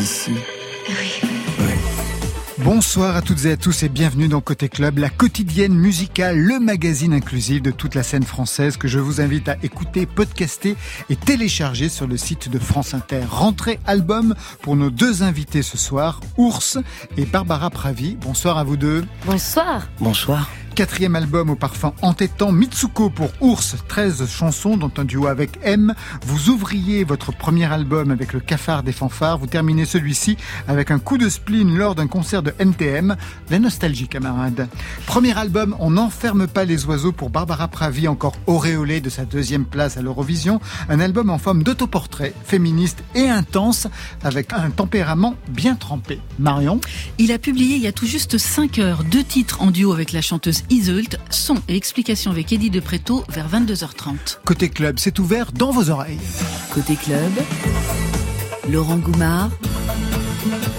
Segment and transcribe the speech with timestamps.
[0.00, 0.32] ici.
[0.88, 1.20] Oui.
[2.58, 6.58] Bonsoir à toutes et à tous et bienvenue dans Côté Club, la quotidienne musicale, le
[6.58, 10.76] magazine inclusif de toute la scène française que je vous invite à écouter, podcaster
[11.08, 13.22] et télécharger sur le site de France Inter.
[13.30, 16.78] Rentrée album pour nos deux invités ce soir, Ours
[17.16, 18.16] et Barbara Pravi.
[18.20, 19.04] Bonsoir à vous deux.
[19.24, 19.88] Bonsoir.
[20.00, 20.48] Bonsoir.
[20.80, 25.92] Quatrième album au parfum entêtant, Mitsuko pour Ours, 13 chansons dont un duo avec M.
[26.24, 30.38] Vous ouvriez votre premier album avec le cafard des fanfares, vous terminez celui-ci
[30.68, 33.14] avec un coup de spleen lors d'un concert de NTM.
[33.50, 34.70] La nostalgie, camarades.
[35.04, 39.66] Premier album, On n'enferme pas les oiseaux pour Barbara Pravi, encore auréolée de sa deuxième
[39.66, 40.62] place à l'Eurovision.
[40.88, 43.86] Un album en forme d'autoportrait, féministe et intense,
[44.24, 46.20] avec un tempérament bien trempé.
[46.38, 46.80] Marion?
[47.18, 50.12] Il a publié il y a tout juste 5 heures deux titres en duo avec
[50.12, 54.38] la chanteuse Iseult, son et explication avec Eddie de Préto vers 22h30.
[54.44, 56.20] Côté club, c'est ouvert dans vos oreilles.
[56.72, 57.32] Côté club,
[58.70, 59.50] Laurent Goumard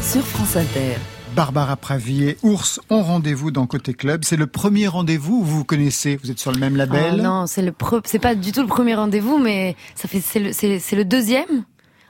[0.02, 0.96] sur France Inter.
[1.36, 4.24] Barbara Pravi et Ours ont rendez-vous dans Côté Club.
[4.24, 7.46] C'est le premier rendez-vous vous vous connaissez Vous êtes sur le même label oh Non,
[7.46, 7.74] c'est le
[8.06, 11.66] c'est pas du tout le premier rendez-vous, mais ça fait c'est le, c'est, le deuxième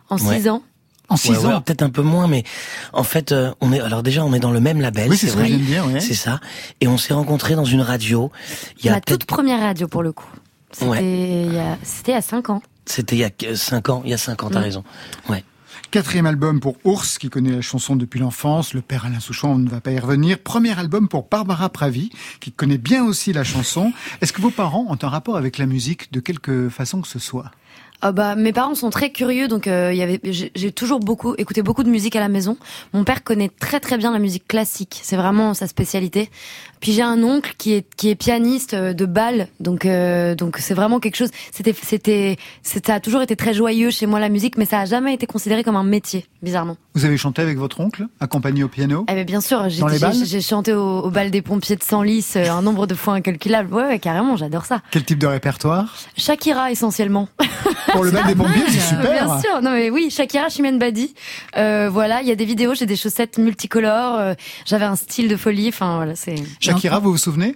[0.09, 0.61] en six ans.
[1.11, 2.43] En six ans, peut-être un peu moins, mais
[2.93, 5.09] en fait, euh, on est alors déjà on est dans le même label.
[5.09, 5.51] Oui, c'est vrai.
[5.99, 6.39] C'est ça.
[6.79, 8.31] Et on s'est rencontrés dans une radio.
[8.79, 10.29] Il y a La toute première radio pour le coup.
[10.71, 12.61] C'était il y a c'était à cinq ans.
[12.85, 14.01] C'était il y a cinq ans.
[14.05, 14.83] Il y a cinq ans, t'as raison.
[15.29, 15.43] Ouais.
[15.91, 18.73] Quatrième album pour Ours, qui connaît la chanson depuis l'enfance.
[18.73, 20.39] Le père Alain Souchon, on ne va pas y revenir.
[20.39, 23.91] Premier album pour Barbara Pravi, qui connaît bien aussi la chanson.
[24.21, 27.19] Est-ce que vos parents ont un rapport avec la musique de quelque façon que ce
[27.19, 27.51] soit?
[28.03, 31.61] Ah bah mes parents sont très curieux donc euh, y avait j'ai toujours beaucoup écouté
[31.61, 32.57] beaucoup de musique à la maison.
[32.93, 36.29] Mon père connaît très très bien la musique classique, c'est vraiment sa spécialité.
[36.79, 40.57] Puis j'ai un oncle qui est qui est pianiste euh, de bal, donc euh, donc
[40.57, 41.29] c'est vraiment quelque chose.
[41.51, 44.85] C'était c'était ça a toujours été très joyeux chez moi la musique, mais ça a
[44.85, 46.77] jamais été considéré comme un métier, bizarrement.
[46.95, 49.05] Vous avez chanté avec votre oncle, accompagné au piano?
[49.09, 52.95] Eh bien, bien sûr, j'ai chanté au, bal des pompiers de Senlis un nombre de
[52.95, 53.71] fois incalculable.
[53.71, 54.81] Ouais, ouais carrément, j'adore ça.
[54.89, 55.95] Quel type de répertoire?
[56.17, 57.29] Shakira essentiellement.
[57.93, 59.11] Pour le bal des pompiers, c'est super.
[59.11, 61.13] Bien sûr, non mais oui, Shakira, Chimène Badi.
[61.57, 64.35] Euh, voilà, il y a des vidéos, j'ai des chaussettes multicolores.
[64.65, 65.69] J'avais un style de folie.
[65.69, 66.35] Enfin voilà, c'est.
[66.59, 67.55] Shakira, vous vous souvenez?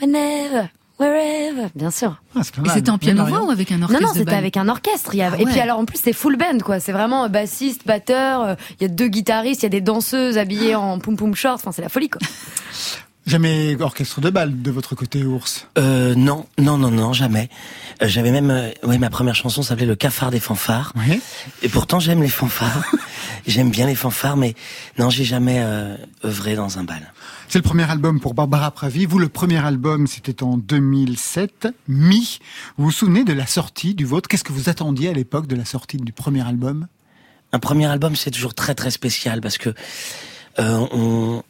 [0.00, 0.68] Whenever.
[1.02, 2.22] Wherever, bien sûr.
[2.36, 5.14] Ah, et c'était en piano-voix ou avec un orchestre Non, non, c'était avec un orchestre.
[5.14, 6.80] Il ah Et puis alors en plus c'est full band quoi.
[6.80, 8.42] C'est vraiment bassiste, batteur.
[8.42, 11.34] Euh, il y a deux guitaristes, il y a des danseuses habillées en pum pum
[11.34, 11.54] shorts.
[11.54, 12.20] Enfin c'est la folie quoi.
[13.24, 17.48] Jamais orchestre de bal de votre côté, ours euh, Non, non, non, non, jamais.
[18.02, 20.92] Euh, j'avais même, euh, ouais, ma première chanson s'appelait Le Cafard des fanfares.
[20.96, 21.20] Oui.
[21.62, 22.84] Et pourtant, j'aime les fanfares.
[23.46, 24.54] j'aime bien les fanfares, mais
[24.98, 27.12] non, j'ai jamais euh, œuvré dans un bal.
[27.48, 29.06] C'est le premier album pour Barbara Pravi.
[29.06, 32.40] Vous, le premier album, c'était en 2007, Mi.
[32.76, 34.28] Vous vous souvenez de la sortie du vôtre?
[34.28, 36.88] Qu'est-ce que vous attendiez à l'époque de la sortie du premier album?
[37.52, 39.74] Un premier album, c'est toujours très très spécial parce que
[40.58, 41.42] euh, on,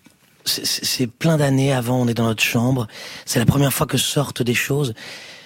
[0.44, 2.86] c'est plein d'années avant, on est dans notre chambre.
[3.26, 4.94] C'est la première fois que sortent des choses.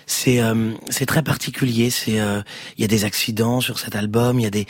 [0.06, 1.90] C'est euh, c'est très particulier.
[1.90, 2.40] C'est euh,
[2.78, 4.38] il y a des accidents sur cet album.
[4.38, 4.66] Il y a des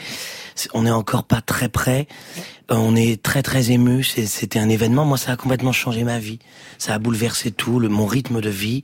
[0.73, 2.07] on est encore pas très près.
[2.71, 4.03] Euh, on est très très ému.
[4.03, 5.05] C'était un événement.
[5.05, 6.39] Moi, ça a complètement changé ma vie.
[6.79, 8.83] Ça a bouleversé tout, le mon rythme de vie.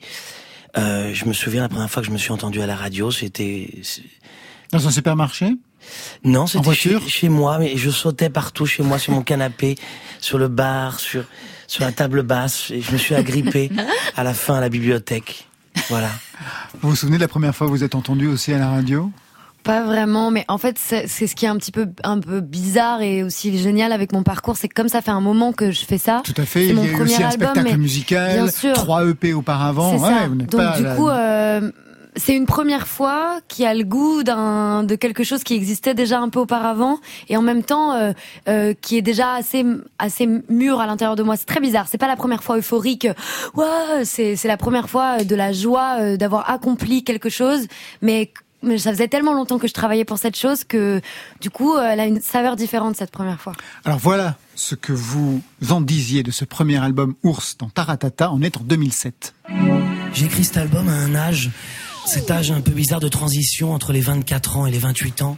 [0.76, 3.70] je me souviens la première fois que je me suis entendu à la radio, c'était
[4.72, 5.56] dans un supermarché?
[6.24, 9.76] Non, c'était chez, chez, moi, mais je sautais partout chez moi, sur mon canapé,
[10.20, 11.26] sur le bar, sur
[11.68, 13.72] sur la table basse, et je me suis agrippé
[14.16, 15.48] à la fin à la bibliothèque.
[15.90, 16.10] Voilà.
[16.82, 19.12] Vous vous souvenez de la première fois que vous êtes entendu aussi à la radio?
[19.64, 23.02] Pas vraiment, mais en fait, c'est ce qui est un petit peu un peu bizarre
[23.02, 25.86] et aussi génial avec mon parcours, c'est que comme ça fait un moment que je
[25.86, 26.22] fais ça.
[26.26, 26.68] Tout à fait.
[26.68, 29.98] Il y a eu aussi un spectacle musical, trois EP auparavant.
[29.98, 31.72] Ouais, Donc du coup, euh,
[32.16, 36.20] c'est une première fois qui a le goût d'un de quelque chose qui existait déjà
[36.20, 38.14] un peu auparavant et en même temps euh,
[38.48, 39.66] euh, qui est déjà assez
[40.00, 41.38] assez mûr à l'intérieur de moi.
[41.38, 41.88] C'est très bizarre.
[41.90, 43.08] C'est pas la première fois euphorique.
[43.56, 47.68] Ouais, c'est c'est la première fois de la joie euh, d'avoir accompli quelque chose,
[48.02, 51.02] mais mais ça faisait tellement longtemps que je travaillais pour cette chose que
[51.42, 53.54] du coup elle a une saveur différente cette première fois.
[53.84, 58.32] Alors voilà ce que vous en disiez de ce premier album Ours dans Taratata.
[58.32, 59.34] On est en 2007.
[60.14, 61.50] J'ai écrit cet album à un âge
[62.06, 65.38] cet âge un peu bizarre de transition entre les 24 ans et les 28 ans,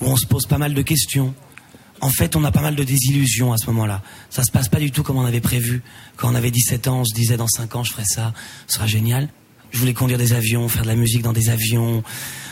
[0.00, 1.34] où on se pose pas mal de questions.
[2.00, 4.02] En fait, on a pas mal de désillusions à ce moment-là.
[4.28, 5.82] Ça se passe pas du tout comme on avait prévu.
[6.16, 8.34] Quand on avait 17 ans, on se disait dans 5 ans, je ferai ça,
[8.66, 9.28] ce sera génial.
[9.70, 12.02] Je voulais conduire des avions, faire de la musique dans des avions,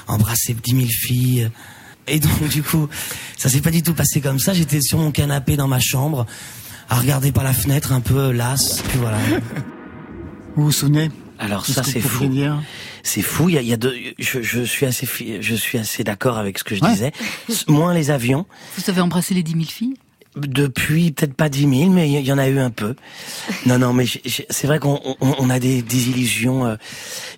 [0.07, 1.51] embrasser 10 000 filles.
[2.07, 2.89] Et donc, du coup,
[3.37, 4.55] ça s'est pas du tout passé comme ça.
[4.55, 6.27] J'étais sur mon canapé dans ma chambre,
[6.89, 9.19] à regarder par la fenêtre un peu las, puis voilà.
[10.57, 11.11] Vous vous souvenez?
[11.41, 12.31] Alors ça, c'est fou.
[13.03, 13.49] c'est fou.
[13.49, 15.09] Il y a, il y a deux, je, je suis assez,
[15.41, 17.13] je suis assez d'accord avec ce que je disais.
[17.67, 18.45] Moins les avions.
[18.77, 19.95] Vous avez embrassé les 10 000 filles?
[20.37, 22.95] Depuis peut-être pas 10 000, mais il y, en a eu un peu.
[23.67, 26.67] Non, non, mais c'est vrai qu'on on, a des, des illusions.
[26.67, 26.77] Euh,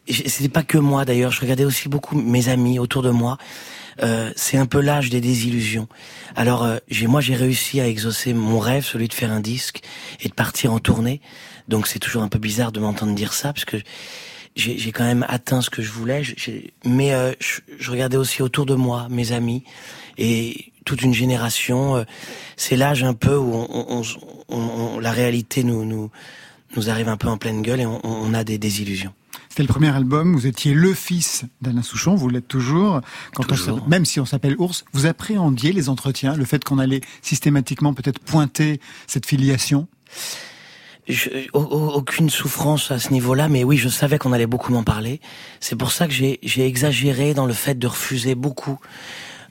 [0.08, 1.30] C'était pas que moi d'ailleurs.
[1.30, 3.38] Je regardais aussi beaucoup mes amis autour de moi.
[4.02, 5.88] Euh, c'est un peu l'âge des désillusions.
[6.34, 9.80] Alors, euh, j'ai moi j'ai réussi à exaucer mon rêve, celui de faire un disque
[10.20, 11.20] et de partir en tournée.
[11.68, 13.76] Donc c'est toujours un peu bizarre de m'entendre dire ça, parce que
[14.54, 16.22] j'ai quand même atteint ce que je voulais.
[16.84, 19.64] mais euh, je, je regardais aussi autour de moi mes amis
[20.18, 21.96] et toute une génération.
[21.96, 22.04] Euh,
[22.56, 24.02] c'est l'âge un peu où on,
[24.48, 26.10] on, on, la réalité nous, nous,
[26.76, 29.12] nous arrive un peu en pleine gueule et on, a des désillusions.
[29.48, 33.02] C'était le premier album, vous étiez le fils d'Alain Souchon, vous l'êtes toujours.
[33.34, 37.02] Quand On, même si on s'appelle Ours, vous appréhendiez les entretiens, le fait qu'on allait
[37.20, 39.88] systématiquement peut-être pointer cette filiation?
[41.08, 45.20] Je, aucune souffrance à ce niveau-là, mais oui, je savais qu'on allait beaucoup m'en parler.
[45.60, 48.78] C'est pour ça que j'ai exagéré dans le fait de refuser beaucoup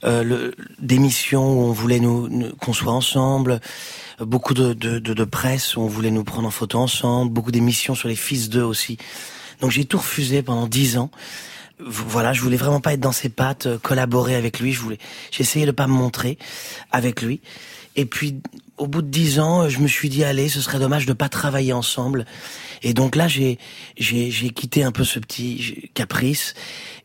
[0.04, 0.50] euh,
[0.80, 3.60] d'émissions où on voulait nous, qu'on soit ensemble,
[4.18, 7.94] beaucoup de, de, de, presse où on voulait nous prendre en photo ensemble, beaucoup d'émissions
[7.94, 8.98] sur les fils d'eux aussi.
[9.60, 11.10] Donc j'ai tout refusé pendant dix ans.
[11.78, 14.72] Voilà, je voulais vraiment pas être dans ses pattes, euh, collaborer avec lui.
[14.72, 14.98] Je voulais,
[15.38, 16.38] essayé de pas me montrer
[16.90, 17.40] avec lui.
[17.94, 18.40] Et puis,
[18.82, 21.28] au bout de dix ans, je me suis dit, allez, ce serait dommage de pas
[21.28, 22.26] travailler ensemble.
[22.82, 23.58] Et donc là, j'ai
[23.96, 26.54] j'ai j'ai quitté un peu ce petit caprice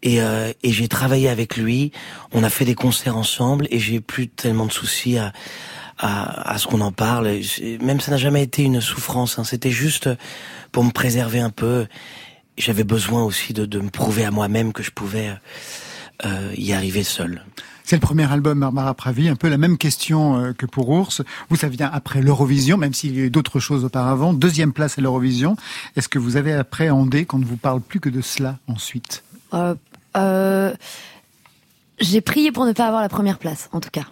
[0.02, 1.92] et euh, et j'ai travaillé avec lui.
[2.32, 5.34] On a fait des concerts ensemble et j'ai plus tellement de soucis à
[6.00, 7.40] à, à ce qu'on en parle.
[7.80, 9.38] Même ça n'a jamais été une souffrance.
[9.38, 9.44] Hein.
[9.44, 10.10] C'était juste
[10.72, 11.86] pour me préserver un peu.
[12.58, 15.30] J'avais besoin aussi de, de me prouver à moi-même que je pouvais
[16.26, 17.44] euh, y arriver seul.
[17.90, 21.22] C'est le premier album Barbara Pravi, un peu la même question euh, que pour Ours.
[21.50, 24.34] Vous, ça vient après l'Eurovision, même s'il y a eu d'autres choses auparavant.
[24.34, 25.56] Deuxième place à l'Eurovision.
[25.96, 29.24] Est-ce que vous avez appréhendé qu'on ne vous parle plus que de cela ensuite?
[29.54, 29.74] Euh,
[30.18, 30.74] euh,
[32.02, 34.08] J'ai prié pour ne pas avoir la première place, en tout cas.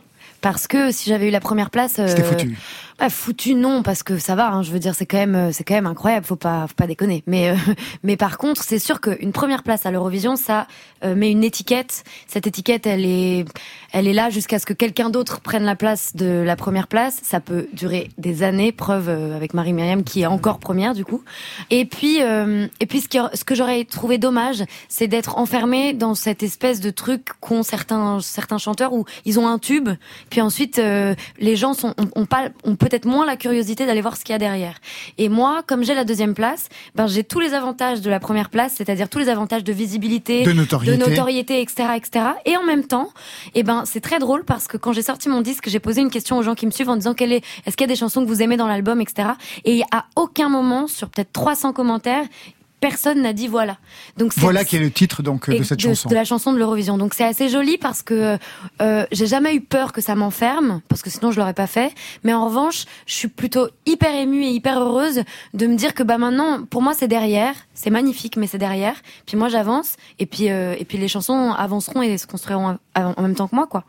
[0.46, 2.56] Parce que si j'avais eu la première place, c'était foutu.
[2.98, 4.50] Bah, foutu non parce que ça va.
[4.50, 6.26] Hein, je veux dire, c'est quand même, euh, c'est quand même incroyable.
[6.26, 7.24] Faut pas, faut pas déconner.
[7.28, 7.56] Mais, euh,
[8.04, 10.68] mais par contre, c'est sûr qu'une première place à l'Eurovision, ça
[11.04, 12.06] euh, met une étiquette.
[12.28, 13.44] Cette étiquette, elle est,
[13.92, 17.20] elle est là jusqu'à ce que quelqu'un d'autre prenne la place de la première place.
[17.22, 18.72] Ça peut durer des années.
[18.72, 21.22] Preuve avec Marie Myriam qui est encore première du coup.
[21.72, 26.44] Et puis, et puis ce, ce que j'aurais trouvé dommage, c'est d'être enfermé dans cette
[26.44, 29.90] espèce de truc qu'ont certains, certains chanteurs où ils ont un tube,
[30.36, 30.82] puis ensuite
[31.40, 34.36] les gens sont, ont, pas, on peut-être moins la curiosité d'aller voir ce qu'il y
[34.36, 34.82] a derrière.
[35.18, 38.50] Et moi, comme j'ai la deuxième place, ben j'ai tous les avantages de la première
[38.50, 42.26] place, c'est-à-dire tous les avantages de visibilité, de notoriété, de notoriété etc., etc.
[42.44, 43.12] Et en même temps,
[43.54, 46.02] et eh ben c'est très drôle parce que quand j'ai sorti mon disque, j'ai posé
[46.02, 47.94] une question aux gens qui me suivent en disant quelle est, est-ce qu'il y a
[47.94, 49.30] des chansons que vous aimez dans l'album, etc.
[49.64, 52.26] Et à aucun moment, sur peut-être 300 commentaires,
[52.88, 53.78] personne n'a dit voilà.
[54.16, 56.08] Donc voilà qui est le titre donc de cette chanson.
[56.08, 57.00] De la chanson de l'Eurovision.
[57.00, 58.38] Donc c'est assez joli parce que
[58.80, 61.92] euh, j'ai jamais eu peur que ça m'enferme parce que sinon je l'aurais pas fait.
[62.24, 65.24] Mais en revanche, je suis plutôt hyper émue et hyper heureuse
[65.56, 68.98] de me dire que bah maintenant pour moi c'est derrière, c'est magnifique mais c'est derrière.
[69.26, 73.22] Puis moi j'avance et puis euh, et puis les chansons avanceront et se construiront en
[73.22, 73.84] même temps que moi quoi.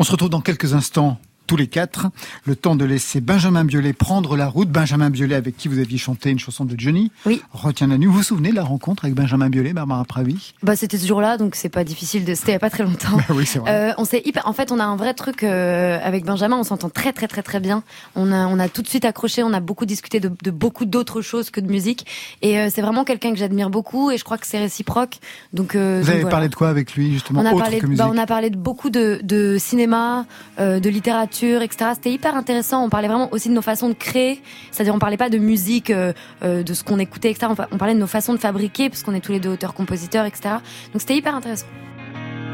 [0.00, 1.16] On se retrouve dans quelques instants
[1.46, 2.08] tous les quatre.
[2.44, 4.68] Le temps de laisser Benjamin Biolay prendre la route.
[4.68, 7.10] Benjamin Biolay avec qui vous aviez chanté une chanson de Johnny.
[7.26, 7.42] Oui.
[7.52, 8.06] Retiens la nuit.
[8.06, 10.54] Vous vous souvenez de la rencontre avec Benjamin Biolay, Barbara Pravi?
[10.62, 12.34] Bah c'était ce jour-là, donc c'est pas difficile de.
[12.34, 13.16] C'était il y a pas très longtemps.
[13.28, 13.70] Bah oui, c'est vrai.
[13.70, 14.46] Euh, on s'est hyper.
[14.48, 16.56] En fait, on a un vrai truc euh, avec Benjamin.
[16.56, 17.82] On s'entend très très très très bien.
[18.16, 19.42] On a on a tout de suite accroché.
[19.42, 22.06] On a beaucoup discuté de, de beaucoup d'autres choses que de musique.
[22.42, 24.10] Et euh, c'est vraiment quelqu'un que j'admire beaucoup.
[24.10, 25.18] Et je crois que c'est réciproque.
[25.52, 25.76] Donc.
[25.76, 27.78] Vous avez parlé de quoi avec lui justement On a autre parlé.
[27.78, 30.26] Que musique bah, on a parlé de beaucoup de, de cinéma,
[30.58, 31.90] de littérature, etc.
[31.94, 32.84] C'était hyper intéressant.
[32.84, 35.90] On parlait vraiment aussi de nos façons de créer, c'est-à-dire on parlait pas de musique,
[35.90, 36.12] euh,
[36.44, 37.52] euh, de ce qu'on écoutait, etc.
[37.70, 40.56] On parlait de nos façons de fabriquer, parce qu'on est tous les deux auteurs-compositeurs, etc.
[40.92, 41.66] Donc c'était hyper intéressant.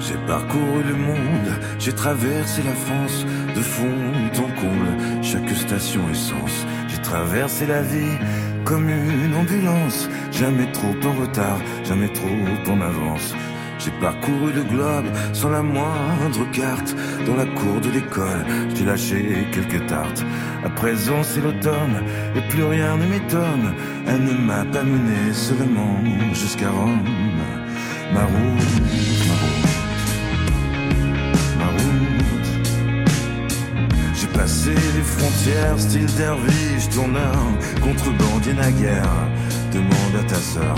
[0.01, 6.67] J'ai parcouru le monde, j'ai traversé la France, de fond en comble, chaque station essence.
[6.89, 8.17] J'ai traversé la vie
[8.65, 13.35] comme une ambulance, jamais trop en retard, jamais trop en avance.
[13.89, 16.95] J'ai parcouru le globe sans la moindre carte.
[17.27, 20.23] Dans la cour de l'école, j'ai lâché quelques tartes.
[20.63, 22.03] À présent, c'est l'automne
[22.37, 23.73] et plus rien ne m'étonne.
[24.07, 26.03] Elle ne m'a pas mené seulement
[26.35, 27.01] jusqu'à Rome.
[28.13, 28.69] Ma route,
[29.27, 29.73] ma route,
[31.59, 32.51] ma route.
[34.15, 37.39] J'ai passé les frontières, style derviche, tourneur,
[37.83, 39.29] contrebandier naguère
[39.73, 40.75] demande à ta sœur.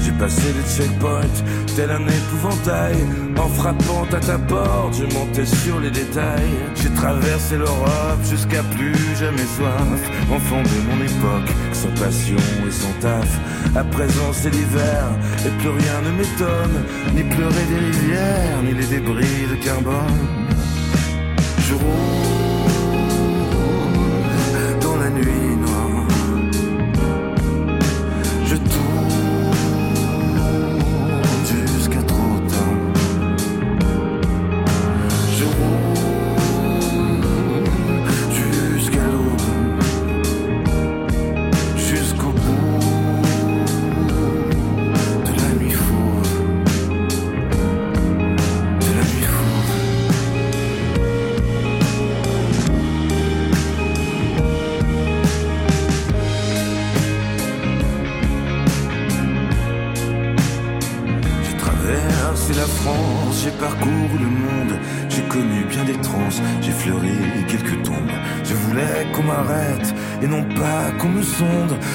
[0.00, 1.36] J'ai passé les checkpoints,
[1.76, 2.96] tel un épouvantail.
[3.38, 6.56] En frappant à ta porte, je montais sur les détails.
[6.74, 10.00] J'ai traversé l'Europe jusqu'à plus jamais soif.
[10.30, 13.30] Enfant de mon époque, sans passion et sans taf.
[13.76, 15.04] À présent c'est l'hiver,
[15.46, 16.76] et plus rien ne m'étonne.
[17.14, 20.20] Ni pleurer des rivières, ni les débris de carbone.
[21.68, 21.74] Je
[24.80, 25.51] dans la nuit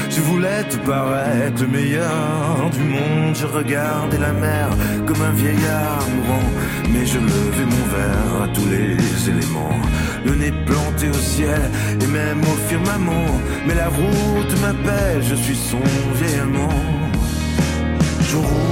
[0.10, 3.36] Je voulais te paraître le meilleur du monde.
[3.36, 4.70] Je regardais la mer
[5.06, 6.50] comme un vieillard mourant,
[6.92, 9.82] mais je levais mon verre à tous les éléments.
[10.26, 11.62] Le nez planté au ciel
[12.02, 13.32] et même au firmament.
[13.66, 15.84] Mais la route m'appelle, je suis son
[16.16, 16.84] vieil amant.
[18.30, 18.67] Je roule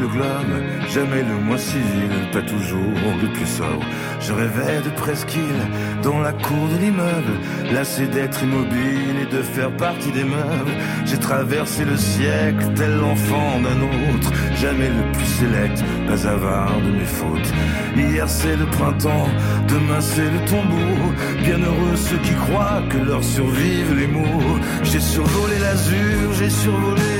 [0.00, 3.84] le globe, jamais le moins civil, pas toujours le plus sobre.
[4.20, 5.62] Je rêvais de presqu'île
[6.02, 7.34] dans la cour de l'immeuble,
[7.72, 10.72] lassé d'être immobile et de faire partie des meubles.
[11.04, 13.80] J'ai traversé le siècle, tel l'enfant d'un
[14.14, 17.52] autre, jamais le plus sélect, pas avare de mes fautes.
[17.96, 19.28] Hier c'est le printemps,
[19.68, 21.12] demain c'est le tombeau.
[21.42, 24.58] Bienheureux ceux qui croient que leur survivent les mots.
[24.82, 27.17] J'ai survolé l'azur, j'ai survolé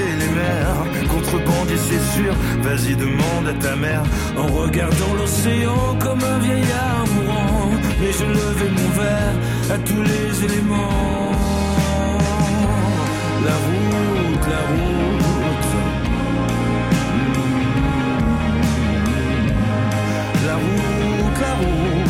[1.08, 4.02] Contrebandier c'est sûr, vas-y demande à ta mère.
[4.36, 7.70] En regardant l'océan comme un vieillard mourant.
[8.00, 9.34] Mais je levais mon verre
[9.74, 11.32] à tous les éléments.
[13.44, 15.74] La route, la route.
[20.46, 22.07] La route, la route.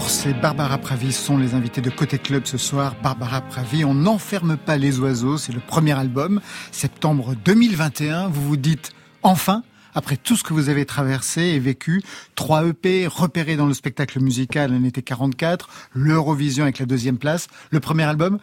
[0.00, 2.96] Ours et Barbara Pravi sont les invités de Côté Club ce soir.
[3.02, 6.40] Barbara Pravi, on n'enferme pas les oiseaux, c'est le premier album,
[6.72, 8.28] septembre 2021.
[8.28, 8.92] Vous vous dites
[9.22, 9.62] enfin
[9.94, 12.02] après tout ce que vous avez traversé et vécu,
[12.34, 17.48] 3 EP repérés dans le spectacle musical en été 44, l'Eurovision avec la deuxième place,
[17.70, 18.38] le premier album,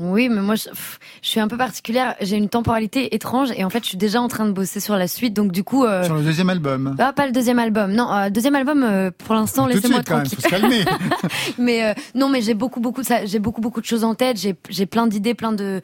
[0.00, 2.14] Oui, mais moi, je, pff, je suis un peu particulière.
[2.22, 4.96] J'ai une temporalité étrange et en fait, je suis déjà en train de bosser sur
[4.96, 5.34] la suite.
[5.34, 6.96] Donc, du coup, euh, sur le deuxième album.
[6.98, 7.92] ah, pas le deuxième album.
[7.92, 10.38] Non, euh, deuxième album, euh, pour l'instant, laissez-moi suite quand même, tranquille.
[10.42, 10.84] faut se calmer.
[11.58, 14.14] mais euh, non, mais j'ai beaucoup, beaucoup, de ça, j'ai beaucoup, beaucoup de choses en
[14.14, 14.38] tête.
[14.38, 15.82] J'ai, j'ai plein d'idées, plein de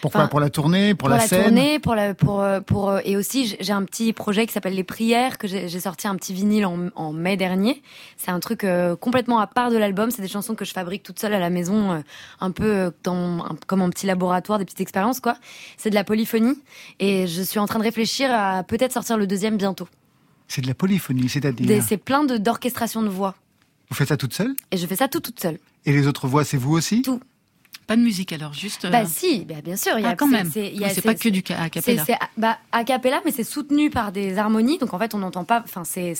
[0.00, 1.42] Pourquoi Enfin, Pour la tournée, pour, pour, la, scène?
[1.46, 4.84] tournée, pour la, pour, pour, euh, et aussi j'ai- un petit projet qui s'appelle les
[4.84, 7.82] prières que j'ai sorti un petit vinyle en, en mai dernier.
[8.16, 10.10] C'est un truc euh, complètement à part de l'album.
[10.10, 12.00] C'est des chansons que je fabrique toute seule à la maison, euh,
[12.40, 15.36] un peu dans, un- comme un petit laboratoire, des petites expériences quoi.
[15.76, 16.54] C'est de la polyphonie
[17.00, 19.88] et je suis en train de réfléchir à peut-être sortir le deuxième bientôt.
[20.46, 23.34] C'est de la polyphonie, c'est-à-dire C'est plein de d'orchestration de voix
[23.90, 24.54] Vous faites ça toute seule?
[24.70, 25.58] Et je fais ça tout toute seule.
[25.84, 27.02] Et les autres voix, c'est vous aussi?
[27.02, 27.20] Tout.
[27.88, 28.84] Pas de musique alors, juste.
[28.84, 29.92] euh, Bah si, bah, bien sûr.
[29.98, 30.50] Il y a ah, quand même.
[30.52, 32.02] c'est- pas que du ca- a C'est cappella.
[32.06, 35.44] c'est bah, a cappella, mais c'est soutenu par des harmonies, donc en fait on n'entend
[35.44, 35.64] pas.
[35.64, 36.14] Enfin, c'est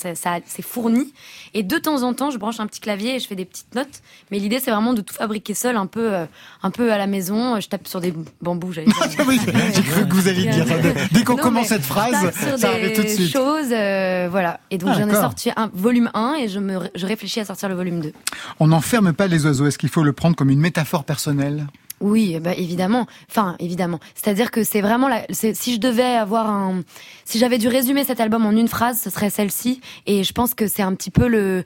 [0.63, 1.13] fourni.
[1.53, 3.75] Et de temps en temps, je branche un petit clavier et je fais des petites
[3.75, 4.01] notes.
[4.31, 6.25] Mais l'idée, c'est vraiment de tout fabriquer seul, un peu, euh,
[6.63, 7.61] un peu à la maison.
[7.61, 8.73] Je tape sur des bambous.
[9.29, 9.39] Oui,
[9.75, 10.75] j'ai cru que vous alliez dire ça.
[11.13, 13.31] Dès qu'on commence cette phrase, je tape sur ça arrive tout de des suite.
[13.33, 14.61] choses, euh, voilà.
[14.71, 17.45] Et donc Ah, j'en ai sorti un volume 1 et je me, je réfléchis à
[17.45, 18.13] sortir le volume 2.
[18.59, 19.67] On n'enferme pas les oiseaux.
[19.67, 21.58] Est-ce qu'il faut le prendre comme une métaphore personnelle?
[22.01, 23.07] Oui, bah évidemment.
[23.29, 23.99] Enfin, évidemment.
[24.15, 26.83] C'est-à-dire que c'est vraiment la, si je devais avoir un,
[27.25, 29.81] si j'avais dû résumer cet album en une phrase, ce serait celle-ci.
[30.07, 31.65] Et je pense que c'est un petit peu le,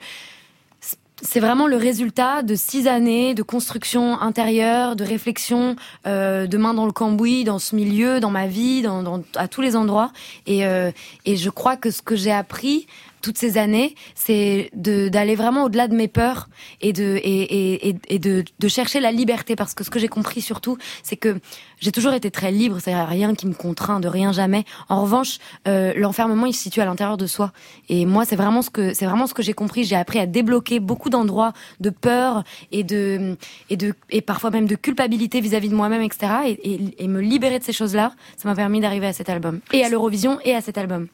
[1.23, 6.73] c'est vraiment le résultat de six années de construction intérieure, de réflexion, euh, de main
[6.73, 10.11] dans le cambouis, dans ce milieu, dans ma vie, dans, à tous les endroits.
[10.47, 10.91] Et, euh,
[11.25, 12.87] et je crois que ce que j'ai appris
[13.23, 16.49] toutes ces années, c'est d'aller vraiment au-delà de mes peurs
[16.81, 20.09] et de et, et, et de, de, chercher la liberté parce que ce que j'ai
[20.09, 21.39] compris surtout, c'est que
[21.79, 24.65] j'ai toujours été très libre, c'est rien qui me contraint, de rien jamais.
[24.89, 27.53] En revanche, euh, l'enfermement il se situe à l'intérieur de soi
[27.87, 29.85] et moi c'est vraiment ce que c'est vraiment ce que j'ai compris.
[29.85, 33.37] J'ai appris à débloquer beaucoup d'endroits de peur et de
[33.69, 36.27] et de et parfois même de culpabilité vis-à-vis de moi-même, etc.
[36.45, 39.85] Et, et me libérer de ces choses-là, ça m'a permis d'arriver à cet album et
[39.85, 41.07] à l'Eurovision et à cet album.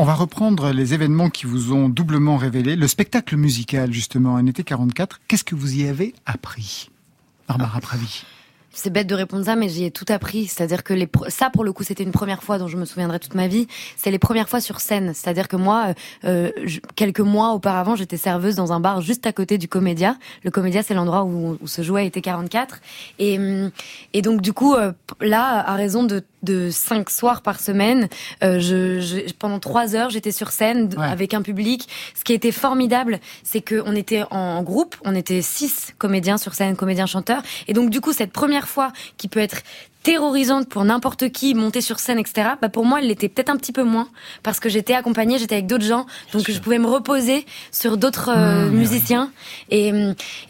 [0.00, 2.76] On va reprendre les événements qui vous ont doublement révélé.
[2.76, 5.18] Le spectacle musical, justement, en été 44.
[5.26, 6.88] Qu'est-ce que vous y avez appris,
[7.48, 8.22] Barbara Pravi?
[8.70, 10.46] C'est bête de répondre ça, mais j'y ai tout appris.
[10.46, 13.18] C'est-à-dire que les, ça, pour le coup, c'était une première fois dont je me souviendrai
[13.18, 13.66] toute ma vie.
[13.96, 15.14] C'est les premières fois sur scène.
[15.14, 16.52] C'est-à-dire que moi, euh,
[16.94, 20.16] quelques mois auparavant, j'étais serveuse dans un bar juste à côté du Comédia.
[20.44, 22.80] Le Comédia, c'est l'endroit où, où, se jouait été 44.
[23.18, 23.40] Et,
[24.12, 28.08] et donc, du coup, euh, là, à raison de de cinq soirs par semaine.
[28.42, 31.88] Euh, je, pendant trois heures, j'étais sur scène avec un public.
[32.14, 36.76] Ce qui était formidable, c'est qu'on était en groupe, on était six comédiens sur scène,
[36.76, 39.62] comédiens chanteurs, et donc du coup cette première fois qui peut être
[40.02, 42.50] terrorisante pour n'importe qui, monter sur scène, etc.
[42.62, 44.08] Bah pour moi, elle l'était peut-être un petit peu moins
[44.42, 48.30] parce que j'étais accompagnée, j'étais avec d'autres gens, donc je pouvais me reposer sur d'autres
[48.34, 49.30] euh, mmh, musiciens.
[49.70, 49.92] Et,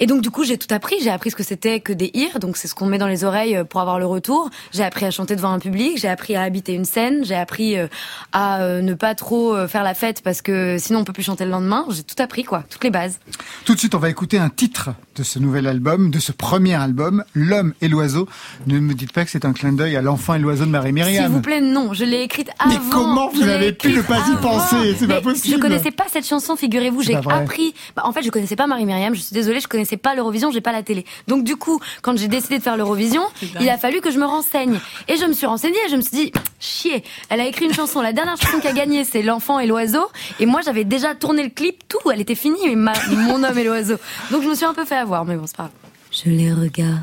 [0.00, 0.97] et donc du coup, j'ai tout appris.
[1.02, 3.25] J'ai appris ce que c'était que des ears, donc c'est ce qu'on met dans les
[3.25, 4.50] oreilles euh, pour avoir le retour.
[4.73, 7.78] J'ai appris à chanter devant un public, j'ai appris à habiter une scène, j'ai appris
[7.78, 7.88] euh,
[8.33, 11.50] à ne pas trop faire la fête parce que sinon on peut plus chanter le
[11.50, 11.87] lendemain.
[11.90, 13.19] J'ai tout appris quoi, toutes les bases.
[13.64, 16.75] Tout de suite, on va écouter un titre de ce nouvel album, de ce premier
[16.75, 18.28] album, L'homme et l'oiseau.
[18.67, 21.25] Ne me dites pas que c'est un clin d'œil à l'enfant et l'oiseau de Marie-Myriam.
[21.25, 22.73] S'il vous plaît, non, je l'ai écrite avant.
[22.73, 24.97] Mais comment vous avez pu ne pas y penser?
[24.99, 25.57] C'est pas possible.
[25.57, 27.75] Je connaissais pas cette chanson, figurez-vous, j'ai appris.
[27.95, 30.61] Bah, en fait, je connaissais pas Marie-Myriam, je suis désolée, je connaissais pas l'Eurovision, j'ai
[30.61, 31.04] pas la télé.
[31.26, 33.23] Donc du coup, quand j'ai décidé de faire l'Eurovision,
[33.61, 34.78] il a fallu que je me renseigne.
[35.09, 37.75] Et je me suis renseignée et je me suis dit, chier, elle a écrit une
[37.75, 40.07] chanson, la dernière chanson qui a gagné, c'est L'enfant et l'oiseau.
[40.40, 43.64] Et moi, j'avais déjà tourné le clip, tout, elle était finie, mais mon homme et
[43.64, 43.97] l'oiseau.
[44.30, 45.73] Donc je me suis un peu fait avoir, mais bon, c'est pas grave.
[46.10, 47.02] Je les regarde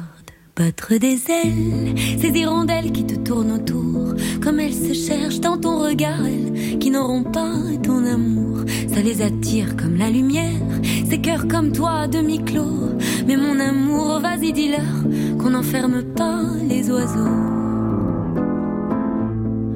[0.56, 5.80] battre des ailes, ces hirondelles qui te tournent autour, comme elles se cherchent dans ton
[5.80, 7.52] regard, elles qui n'auront pas
[7.84, 10.62] ton amour, ça les attire comme la lumière,
[11.10, 12.96] ces cœurs comme toi demi-clos,
[13.28, 17.56] mais mon amour, vas-y dis-leur qu'on n'enferme pas les oiseaux.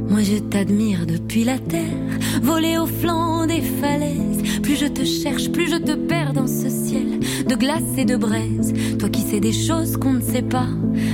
[0.09, 4.61] Moi je t'admire depuis la terre, voler au flanc des falaises.
[4.61, 8.15] Plus je te cherche, plus je te perds dans ce ciel de glace et de
[8.15, 8.73] braise.
[8.99, 10.67] Toi qui sais des choses qu'on ne sait pas,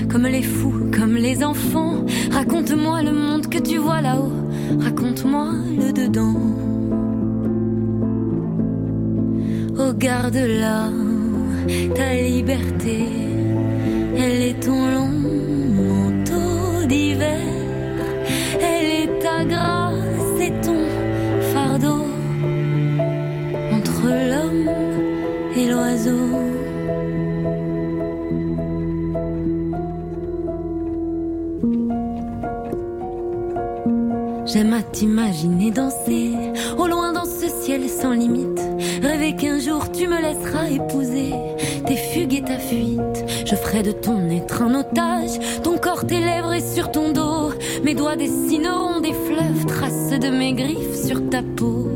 [0.09, 1.95] comme les fous, comme les enfants.
[2.31, 4.31] Raconte-moi le monde que tu vois là-haut,
[4.79, 5.47] raconte-moi
[5.77, 6.39] le dedans.
[9.77, 10.89] Oh garde-la,
[11.93, 13.05] ta liberté,
[14.17, 15.15] elle est ton long
[15.75, 17.41] manteau d'hiver
[19.21, 19.84] ta grâce
[34.75, 36.33] À t'imaginer danser
[36.77, 38.59] au loin dans ce ciel sans limite.
[39.01, 41.33] Rêver qu'un jour tu me laisseras épouser
[41.87, 43.23] tes fugues et ta fuite.
[43.45, 47.53] Je ferai de ton être un otage, ton corps, tes lèvres et sur ton dos.
[47.85, 51.87] Mes doigts dessineront des fleuves, traces de mes griffes sur ta peau.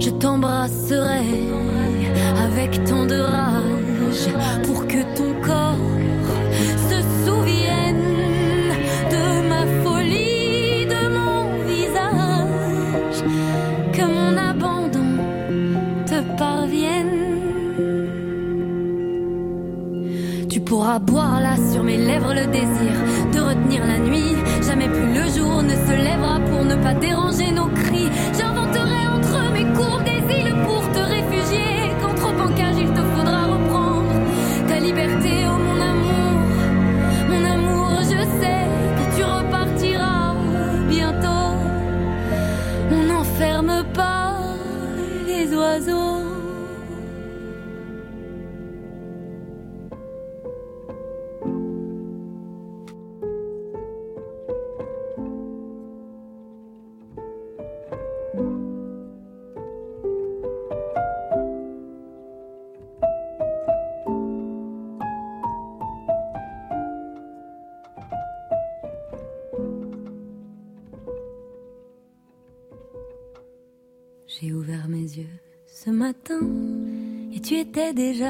[0.00, 1.48] Je t'embrasserai
[2.44, 4.28] avec tant de rage
[4.66, 6.01] pour que ton corps
[20.98, 22.92] boire là sur mes lèvres le désir
[23.32, 24.36] de retenir la nuit.
[24.66, 28.08] Jamais plus le jour ne se lèvera pour ne pas déranger nos cris.
[28.38, 29.01] J'inventerai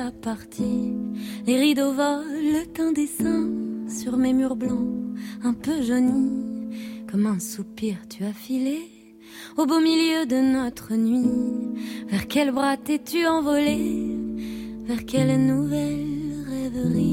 [0.03, 0.95] déjà parti.
[1.47, 2.23] Les rideaux volent
[2.79, 3.49] un dessin
[3.89, 4.89] sur mes murs blancs,
[5.45, 6.71] un peu jaunis.
[7.11, 8.81] Comme un soupir, tu as filé
[9.57, 11.77] au beau milieu de notre nuit.
[12.09, 14.17] Vers quel bras t'es-tu envolé?
[14.85, 17.12] Vers quelle nouvelle rêverie?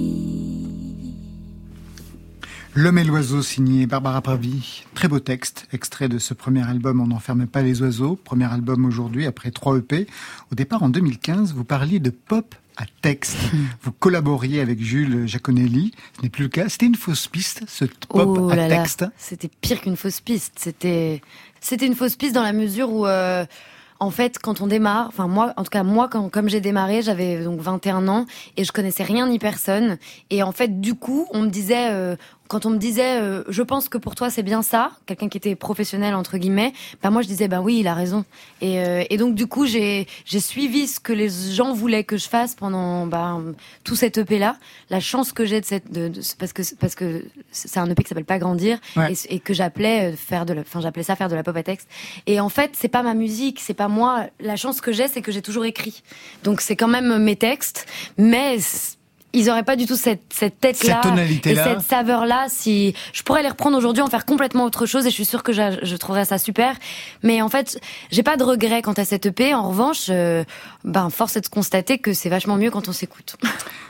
[2.76, 4.84] L'homme et l'oiseau signé Barbara Pravi.
[4.94, 8.86] Très beau texte, extrait de ce premier album On n'enferme pas les oiseaux, premier album
[8.86, 10.06] aujourd'hui après 3 EP.
[10.52, 13.38] Au départ en 2015, vous parliez de pop à texte.
[13.82, 15.94] Vous collaboriez avec Jules Jaconelli.
[16.18, 16.70] Ce n'est plus le cas.
[16.70, 19.04] C'était une fausse piste, ce pop Oh à là là, texte.
[19.18, 20.54] C'était pire qu'une fausse piste.
[20.58, 21.22] C'était,
[21.60, 23.46] c'était une fausse piste dans la mesure où, euh,
[24.00, 27.02] en fait, quand on démarre, enfin moi, en tout cas moi, quand, comme j'ai démarré,
[27.02, 29.98] j'avais donc 21 ans et je connaissais rien ni personne.
[30.30, 32.16] Et en fait, du coup, on me disait, euh,
[32.50, 35.38] quand on me disait, euh, je pense que pour toi c'est bien ça, quelqu'un qui
[35.38, 38.26] était professionnel entre guillemets, bah moi je disais, bah oui, il a raison.
[38.60, 42.18] Et, euh, et donc du coup, j'ai j'ai suivi ce que les gens voulaient que
[42.18, 43.40] je fasse pendant bah,
[43.86, 44.58] tout cet EP là.
[44.90, 48.04] La chance que j'ai de cette, de, de- parce que parce que c'est un EP
[48.04, 49.14] qui s'appelle pas grandir Ouais.
[49.14, 51.56] et, et que j'appelais euh, faire de, la- enfin j'appelais ça faire de la pop
[51.56, 51.88] à texte.
[52.26, 54.26] Et en fait, c'est pas ma musique, c'est pas moi.
[54.40, 56.02] La chance que j'ai, c'est que j'ai toujours écrit.
[56.44, 57.86] Donc c'est quand même mes textes,
[58.18, 58.58] mais
[59.34, 61.02] ils auraient pas du tout cette, cette tête-là
[61.52, 62.46] et cette saveur-là.
[62.50, 65.44] Si je pourrais les reprendre aujourd'hui, en faire complètement autre chose, et je suis sûre
[65.44, 66.76] que j'a- je trouverais ça super.
[67.24, 67.80] Mais en fait,
[68.12, 69.54] j'ai pas de regrets quant à cette EP.
[69.54, 70.44] En revanche, euh,
[70.84, 73.36] ben force est de constater que c'est vachement mieux quand on s'écoute.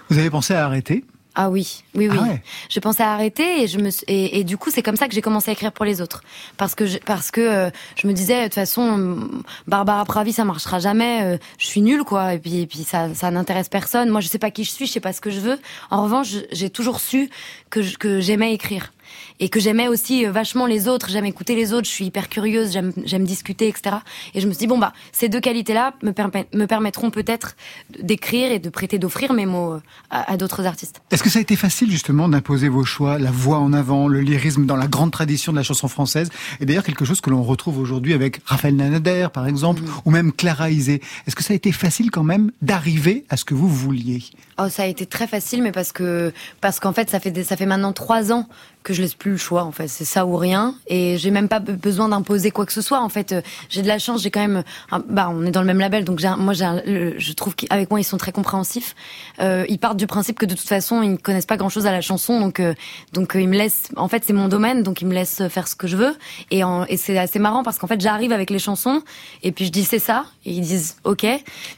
[0.09, 1.05] Vous avez pensé à arrêter?
[1.35, 2.17] Ah oui, oui, oui.
[2.19, 2.41] Ah ouais.
[2.69, 5.13] Je pensais à arrêter et je me et, et du coup c'est comme ça que
[5.13, 6.23] j'ai commencé à écrire pour les autres
[6.57, 10.33] parce que je, parce que euh, je me disais de toute façon hum, Barbara Pravi
[10.33, 13.69] ça marchera jamais, euh, je suis nulle quoi et puis et puis ça ça n'intéresse
[13.69, 14.09] personne.
[14.09, 15.59] Moi je sais pas qui je suis, je sais pas ce que je veux.
[15.91, 17.29] En revanche j'ai toujours su
[17.69, 18.91] que je- que j'aimais écrire
[19.39, 21.09] et que j'aimais aussi euh, vachement les autres.
[21.09, 22.71] J'aime écouter les autres, je suis hyper curieuse,
[23.05, 23.97] j'aime discuter etc.
[24.33, 27.09] Et je me suis dit bon bah ces deux qualités là me permet- me permettront
[27.11, 27.55] peut-être
[28.01, 31.01] d'écrire et de prêter d'offrir mes mots euh, à- à d'autres artistes.
[31.11, 34.21] Est-ce que ça a été facile justement d'imposer vos choix, la voix en avant, le
[34.21, 37.43] lyrisme dans la grande tradition de la chanson française Et d'ailleurs quelque chose que l'on
[37.43, 41.01] retrouve aujourd'hui avec Raphaël Nanader par exemple, ou même Clara Isé?
[41.27, 44.23] Est-ce que ça a été facile quand même d'arriver à ce que vous vouliez?
[44.61, 47.55] Oh, ça a été très facile, mais parce que parce qu'en fait, ça fait ça
[47.55, 48.47] fait maintenant trois ans
[48.83, 49.63] que je laisse plus le choix.
[49.63, 52.73] En fait, c'est ça ou rien, et j'ai même pas be- besoin d'imposer quoi que
[52.73, 53.01] ce soit.
[53.01, 54.63] En fait, Euh, j'ai de la chance, j'ai quand même,
[55.09, 58.03] bah, on est dans le même label, donc moi, un- je trouve qu'avec moi, ils
[58.03, 58.95] sont très compréhensifs.
[59.39, 61.85] Euh, ils partent du principe que de toute façon, ils ne connaissent pas grand chose
[61.85, 62.73] à la chanson, donc euh,
[63.13, 63.89] donc euh, ils me laissent.
[63.97, 66.15] En fait, c'est mon domaine, donc ils me laissent faire ce que je veux,
[66.51, 69.01] et, en- et c'est assez marrant parce qu'en fait, j'arrive avec les chansons,
[69.43, 71.25] et puis je dis c'est ça, et ils disent ok.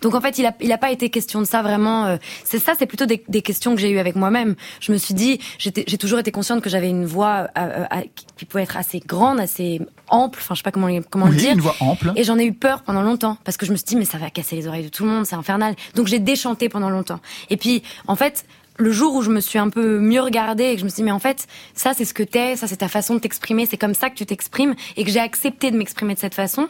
[0.01, 2.05] Donc en fait, il a il a pas été question de ça vraiment.
[2.05, 4.55] euh, c'est ça, c'est plutôt des, des questions que j'ai eues avec moi-même.
[4.79, 8.01] Je me suis dit, j'ai toujours été consciente que j'avais une voix euh, euh,
[8.37, 10.39] qui pouvait être assez grande, assez ample.
[10.41, 11.51] Enfin, je sais pas comment comment le Oui, dire.
[11.53, 12.11] une voix ample.
[12.15, 14.17] Et j'en ai eu peur pendant longtemps parce que je me suis dit mais ça
[14.17, 15.75] va casser les oreilles de tout le monde, c'est infernal.
[15.95, 17.19] Donc j'ai déchanté pendant longtemps.
[17.49, 18.45] Et puis en fait,
[18.77, 20.97] le jour où je me suis un peu mieux regardée et que je me suis
[20.97, 23.65] dit mais en fait, ça c'est ce que t'es, ça c'est ta façon de t'exprimer,
[23.65, 26.67] c'est comme ça que tu t'exprimes et que j'ai accepté de m'exprimer de cette façon,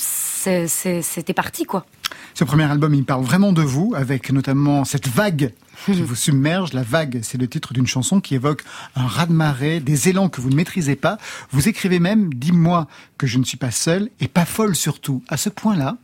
[0.00, 1.86] c'était parti quoi.
[2.34, 5.52] Ce premier album, il parle vraiment de vous, avec notamment cette vague
[5.86, 6.72] qui vous submerge.
[6.74, 8.62] La vague, c'est le titre d'une chanson qui évoque
[8.94, 11.16] un raz-de-marée, des élans que vous ne maîtrisez pas.
[11.50, 15.22] Vous écrivez même, dis-moi que je ne suis pas seule et pas folle surtout.
[15.28, 15.96] À ce point-là,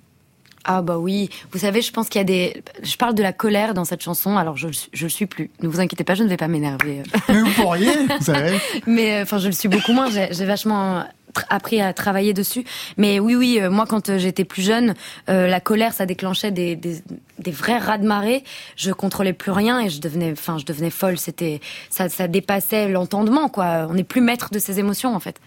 [0.65, 2.63] Ah bah oui, vous savez, je pense qu'il y a des...
[2.83, 5.51] Je parle de la colère dans cette chanson, alors je, je le suis plus.
[5.61, 7.03] Ne vous inquiétez pas, je ne vais pas m'énerver.
[7.29, 8.59] mais vous pourriez, vous savez.
[8.87, 10.09] Mais euh, enfin, je le suis beaucoup moins.
[10.09, 11.05] J'ai vachement
[11.49, 12.65] appris à travailler dessus.
[12.97, 14.95] Mais oui, oui, euh, moi, quand euh, j'étais plus jeune,
[15.29, 17.03] euh, la colère, ça déclenchait des, des,
[17.39, 18.45] des vrais raz de marée.
[18.77, 21.19] Je contrôlais plus rien et je devenais, enfin, je devenais folle.
[21.19, 23.87] C'était, ça, ça dépassait l'entendement, quoi.
[23.89, 25.41] On n'est plus maître de ses émotions, en fait.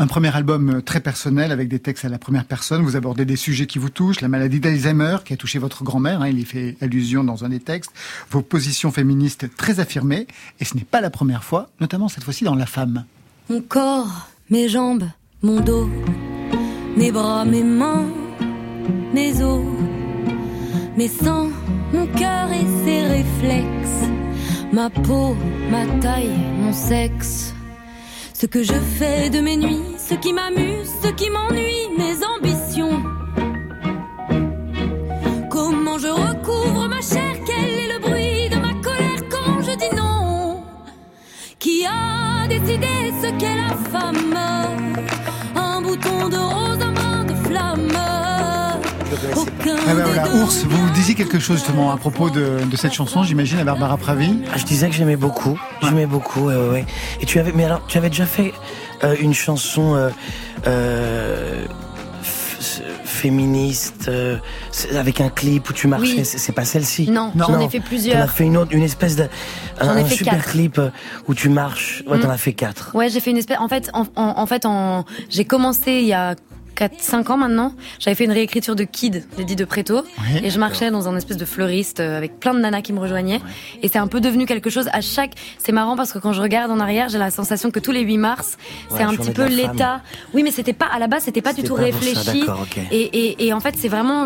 [0.00, 2.82] Un premier album très personnel avec des textes à la première personne.
[2.82, 6.22] Vous abordez des sujets qui vous touchent, la maladie d'Alzheimer qui a touché votre grand-mère,
[6.22, 7.90] hein, il y fait allusion dans un des textes,
[8.30, 10.28] vos positions féministes très affirmées,
[10.60, 13.06] et ce n'est pas la première fois, notamment cette fois-ci dans La Femme.
[13.50, 15.08] Mon corps, mes jambes,
[15.42, 15.88] mon dos,
[16.96, 18.06] mes bras, mes mains,
[19.12, 19.62] mes os,
[20.96, 21.50] mes seins,
[21.92, 24.08] mon cœur et ses réflexes,
[24.72, 25.36] ma peau,
[25.70, 27.52] ma taille, mon sexe.
[28.32, 33.02] Ce que je fais de mes nuits, ce qui m'amuse, ce qui m'ennuie, mes ambitions.
[35.50, 39.96] Comment je recouvre ma chair, quel est le bruit de ma colère quand je dis
[39.96, 40.62] non?
[41.58, 42.97] Qui a décidé
[43.28, 44.36] ce qu'est la femme
[45.54, 47.88] Un bouton de rose, un brin de flamme
[49.36, 52.92] Aucun Ah voilà, deux Ours, vous disiez quelque chose justement à propos de, de cette
[52.92, 54.42] chanson, j'imagine, à Barbara Pravi.
[54.52, 55.58] Ah, je disais que j'aimais beaucoup.
[55.82, 56.86] J'aimais beaucoup, ouais, ouais, ouais.
[57.20, 58.52] Et tu avais, mais alors, tu avais déjà fait
[59.04, 60.10] euh, une chanson euh,
[60.66, 61.66] euh,
[63.18, 64.10] féministe
[64.94, 66.24] avec un clip où tu marchais.
[66.24, 67.10] C'est pas celle-ci.
[67.10, 68.18] Non, j'en ai fait plusieurs.
[68.18, 69.28] T'en as fait une autre, une espèce de
[69.80, 70.80] un, super clip
[71.26, 72.02] où tu marches.
[72.06, 72.32] Ouais, t'en mm.
[72.32, 72.90] as fait quatre.
[72.94, 73.58] Ouais, j'ai fait une espèce.
[73.58, 76.34] En fait, en, en fait, en j'ai commencé il y a
[76.78, 80.02] 4-5 ans maintenant, j'avais fait une réécriture de Kid d'Eddie de Preto
[80.42, 83.00] et je marchais dans un espèce de fleuriste euh, avec plein de nanas qui me
[83.00, 83.40] rejoignaient.
[83.82, 86.40] Et c'est un peu devenu quelque chose à chaque c'est marrant parce que quand je
[86.40, 88.58] regarde en arrière, j'ai la sensation que tous les 8 mars,
[88.90, 90.02] c'est un petit peu l'état.
[90.34, 92.44] Oui, mais c'était pas à la base, c'était pas du tout réfléchi.
[92.92, 94.24] et, et, et, en fait, c'est vraiment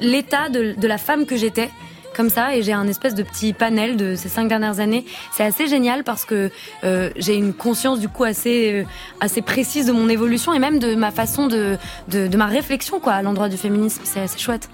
[0.00, 1.68] l'état de, de la femme que j'étais
[2.14, 5.04] comme ça et j'ai un espèce de petit panel de ces cinq dernières années.
[5.32, 6.50] C'est assez génial parce que
[6.84, 8.84] euh, j'ai une conscience du coup assez euh,
[9.20, 11.76] assez précise de mon évolution et même de ma façon de
[12.08, 14.02] de, ma réflexion quoi à l'endroit du féminisme.
[14.04, 14.68] C'est assez chouette.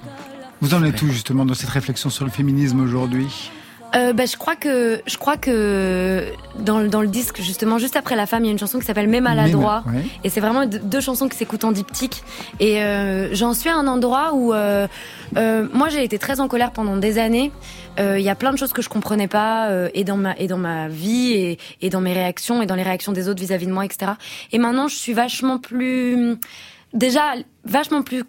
[0.61, 3.51] Vous en êtes où justement dans cette réflexion sur le féminisme aujourd'hui?
[3.95, 6.27] Euh, bah, je crois que je crois que
[6.59, 8.85] dans, dans, le disque justement juste après la femme il y a une chanson qui
[8.85, 9.83] s'appelle Mes maladroits
[10.25, 12.23] et c'est vraiment deux chansons qui s'écoutent en diptyque.
[12.61, 14.87] Et euh, j'en suis à un endroit où euh,
[15.37, 17.51] euh moi j'ai été très en colère pendant des années.
[17.99, 20.37] Euh, il y a plein de choses que je comprenais pas euh, et dans ma
[20.37, 23.41] et dans ma vie et, et dans mes réactions et dans les réactions des autres
[23.41, 24.13] vis-à-vis -vis de moi etc
[24.53, 26.37] et maintenant je suis vachement plus
[26.93, 28.25] déjà vachement plus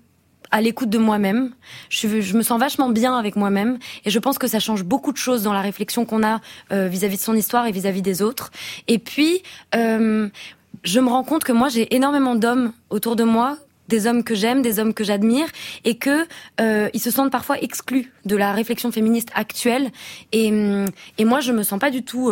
[0.52, 1.52] à l'écoute de moi-même.
[1.90, 5.18] Je, me sens vachement bien avec moi-même et je pense que ça change beaucoup de
[5.18, 8.52] choses dans la réflexion qu'on a euh, vis-à-vis de son histoire et vis-à-vis des autres.
[8.88, 9.44] Et puis,
[9.76, 10.28] euh,
[10.84, 13.58] je me rends compte que moi, j'ai énormément d'hommes autour de moi
[13.88, 15.48] des hommes que j'aime, des hommes que j'admire,
[15.84, 16.28] et que
[16.62, 19.90] euh, ils se sentent parfois exclus de la réflexion féministe actuelle.
[20.32, 20.54] Et,
[21.18, 22.32] et moi, je me sens pas du tout.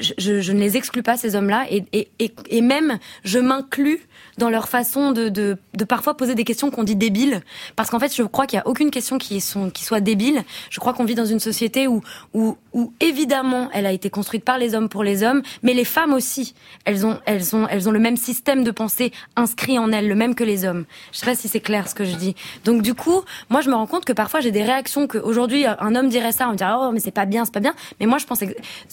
[0.00, 4.00] Je, je, ne les exclus pas ces hommes-là, et, et, et, et même je m'inclus
[4.38, 7.42] dans leur façon de, de, de parfois poser des questions qu'on dit débiles.
[7.76, 10.44] Parce qu'en fait, je crois qu'il n'y a aucune question qui, sont, qui soit débile.
[10.70, 12.02] Je crois qu'on vit dans une société où,
[12.34, 15.84] où, où, évidemment, elle a été construite par les hommes pour les hommes, mais les
[15.84, 19.90] femmes aussi, elles ont, elles ont, elles ont le même système de pensée inscrit en
[19.90, 20.84] elles, le même que les hommes.
[21.12, 22.36] Je sais pas si c'est clair ce que je dis.
[22.64, 25.66] Donc du coup, moi, je me rends compte que parfois j'ai des réactions que aujourd'hui
[25.66, 27.74] un homme dirait ça, on dirait oh mais c'est pas bien, c'est pas bien.
[27.98, 28.40] Mais moi, je pense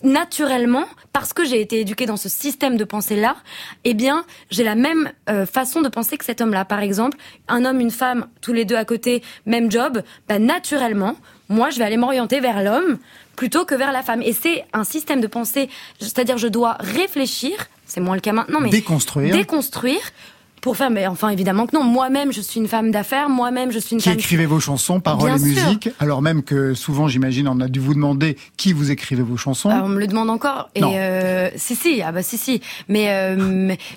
[0.03, 3.37] naturellement, parce que j'ai été éduquée dans ce système de pensée là,
[3.83, 6.65] eh bien, j'ai la même euh, façon de penser que cet homme-là.
[6.65, 11.15] Par exemple, un homme, une femme, tous les deux à côté, même job, bah, naturellement,
[11.49, 12.97] moi, je vais aller m'orienter vers l'homme
[13.35, 14.21] plutôt que vers la femme.
[14.21, 18.59] Et c'est un système de pensée, c'est-à-dire je dois réfléchir, c'est moins le cas maintenant,
[18.59, 20.01] mais déconstruire, déconstruire
[20.65, 21.83] pour faire, mais enfin évidemment que non.
[21.83, 23.29] Moi-même, je suis une femme d'affaires.
[23.29, 24.17] Moi-même, je suis une qui femme.
[24.17, 25.89] Qui écrivez vos chansons, paroles et musique.
[25.99, 29.69] Alors même que souvent, j'imagine, on a dû vous demander qui vous écrivez vos chansons.
[29.69, 30.71] on me le demande encore.
[30.73, 32.61] Et euh, si, si, ah bah si, si.
[32.87, 33.35] Mais, euh,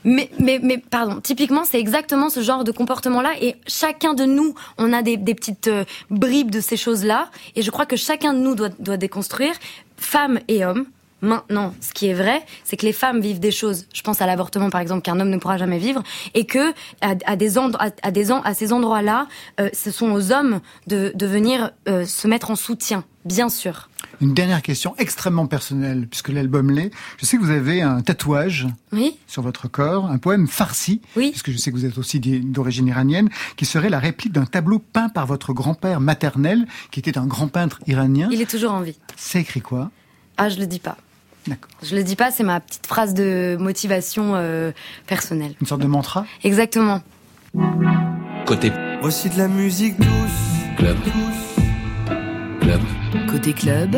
[0.04, 1.22] mais, mais, mais, pardon.
[1.22, 3.30] Typiquement, c'est exactement ce genre de comportement-là.
[3.40, 7.30] Et chacun de nous, on a des, des petites euh, bribes de ces choses-là.
[7.56, 9.54] Et je crois que chacun de nous doit, doit déconstruire,
[9.96, 10.84] femmes et hommes
[11.20, 13.86] Maintenant, ce qui est vrai, c'est que les femmes vivent des choses.
[13.92, 16.02] Je pense à l'avortement, par exemple, qu'un homme ne pourra jamais vivre,
[16.34, 19.26] et que à, des à, à, des à ces endroits-là,
[19.60, 23.88] euh, ce sont aux hommes de, de venir euh, se mettre en soutien, bien sûr.
[24.20, 26.90] Une dernière question extrêmement personnelle, puisque l'album l'est.
[27.18, 29.16] Je sais que vous avez un tatouage oui.
[29.26, 31.30] sur votre corps, un poème farci, oui.
[31.30, 34.78] puisque je sais que vous êtes aussi d'origine iranienne, qui serait la réplique d'un tableau
[34.78, 38.28] peint par votre grand-père maternel, qui était un grand peintre iranien.
[38.30, 38.98] Il est toujours en vie.
[39.16, 39.90] C'est écrit quoi?
[40.36, 40.96] Ah, je le dis pas.
[41.82, 44.72] Je le dis pas, c'est ma petite phrase de motivation euh,
[45.06, 45.54] personnelle.
[45.60, 47.00] Une sorte de mantra Exactement.
[48.46, 48.72] Côté.
[49.00, 50.08] Voici de la musique douce.
[50.76, 50.96] Club.
[52.60, 52.80] Club.
[53.30, 53.96] Côté club.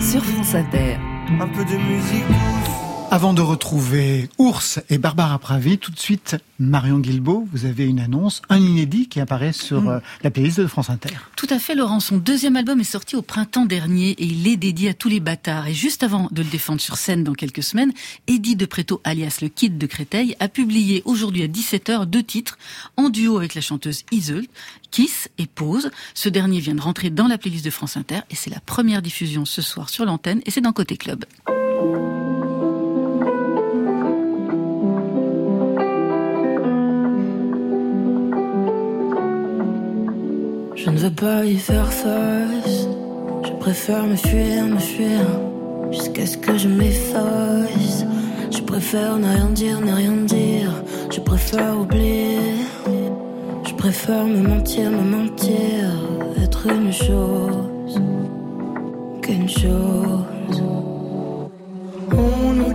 [0.00, 0.96] Sur France Inter.
[1.40, 2.71] Un peu de musique douce.
[3.12, 8.00] Avant de retrouver Ours et Barbara Pravi, tout de suite Marion Guilbault, vous avez une
[8.00, 9.88] annonce, un inédit qui apparaît sur mm.
[9.88, 11.10] euh, la playlist de France Inter.
[11.36, 12.00] Tout à fait, Laurent.
[12.00, 15.20] Son deuxième album est sorti au printemps dernier et il est dédié à tous les
[15.20, 15.68] bâtards.
[15.68, 17.92] Et juste avant de le défendre sur scène dans quelques semaines,
[18.28, 22.56] Eddie de Préto, alias le Kid de Créteil, a publié aujourd'hui à 17h deux titres
[22.96, 24.48] en duo avec la chanteuse Iseult,
[24.90, 25.90] Kiss et Pause.
[26.14, 29.02] Ce dernier vient de rentrer dans la playlist de France Inter et c'est la première
[29.02, 31.26] diffusion ce soir sur l'antenne et c'est dans Côté Club.
[40.74, 42.88] Je ne veux pas y faire face.
[43.44, 45.20] Je préfère me fuir, me fuir,
[45.90, 48.04] jusqu'à ce que je m'efface.
[48.50, 50.72] Je préfère ne rien dire, ne rien dire.
[51.10, 52.38] Je préfère oublier.
[53.66, 55.90] Je préfère me mentir, me mentir.
[56.42, 58.00] Être une chose
[59.20, 60.41] qu'une chose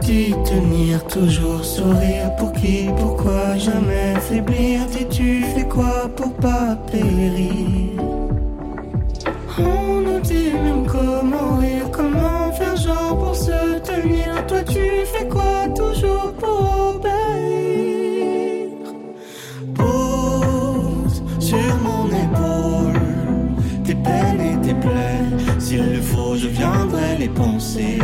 [0.07, 4.85] dû tenir toujours sourire pour qui, pourquoi jamais faiblir?
[4.85, 8.01] Dis tu fais quoi pour pas périr?
[9.59, 14.45] On nous dit même comment rire, comment faire genre pour se tenir.
[14.47, 18.69] Toi tu fais quoi toujours pour obéir?
[19.75, 23.01] Pose sur mon épaule
[23.83, 25.59] tes peines et tes plaies.
[25.59, 27.99] S'il le faut, je viendrai les penser.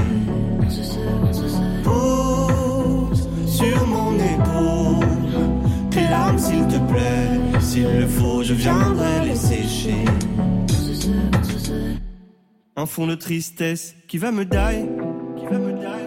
[6.43, 7.61] S'il te plaît.
[7.61, 10.05] S'il le faut, je viendrai les sécher.
[12.75, 14.85] Un fond de tristesse qui va me die,
[15.37, 16.03] qui va me die.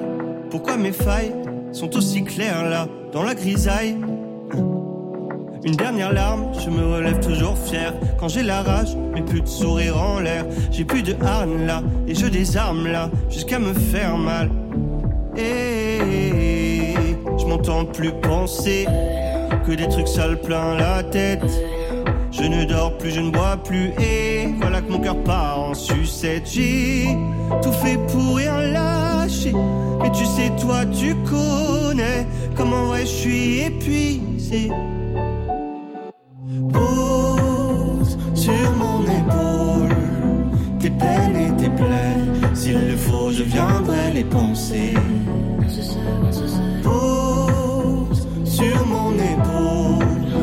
[0.51, 1.33] Pourquoi mes failles
[1.73, 3.97] sont aussi claires là, dans la grisaille?
[5.65, 7.93] Une dernière larme, je me relève toujours fier.
[8.21, 10.45] Quand j'ai la rage, mais plus de sourire en l'air.
[10.71, 14.51] J'ai plus de harne là, et je désarme là, jusqu'à me faire mal.
[15.37, 16.95] Et
[17.39, 18.87] je m'entends plus penser
[19.65, 21.45] que des trucs sales plein la tête.
[22.31, 25.75] Je ne dors plus, je ne bois plus, et voilà que mon cœur part en
[25.75, 26.49] sucette.
[26.53, 27.07] J'ai
[27.63, 29.53] tout fait pour rien lâcher.
[30.03, 34.71] Mais tu sais, toi, tu connais comment vrai je suis épuisé.
[36.73, 39.97] Pose sur mon épaule
[40.79, 42.55] tes peines et tes plaies.
[42.55, 44.95] S'il le faut, je viendrai les penser.
[48.57, 50.35] Sur mon épaule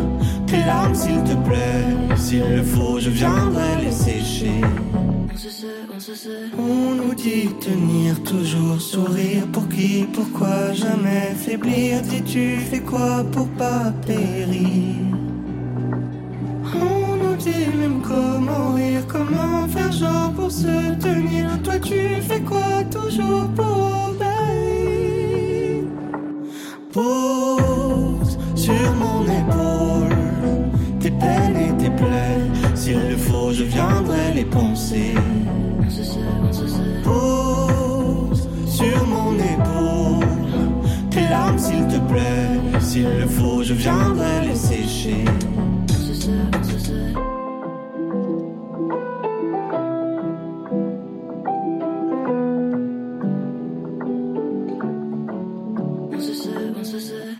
[0.45, 2.15] tes larmes, s'il te plaît.
[2.15, 4.62] S'il le faut, je viendrai les sécher.
[6.58, 12.04] On nous dit tenir toujours sourire pour qui, pourquoi jamais faiblir?
[12.04, 14.95] Dis-tu fais quoi pour pas périr?
[16.76, 21.45] On nous dit même comment rire, comment faire genre pour se tenir.
[21.63, 24.12] Toi tu fais quoi toujours pour
[32.76, 35.13] S'il le faut, je viendrai les penser.
[37.04, 40.28] Pose sur mon épaule
[41.10, 42.82] tes larmes, s'il te plaît.
[42.82, 45.24] S'il le faut, je viendrai les sécher.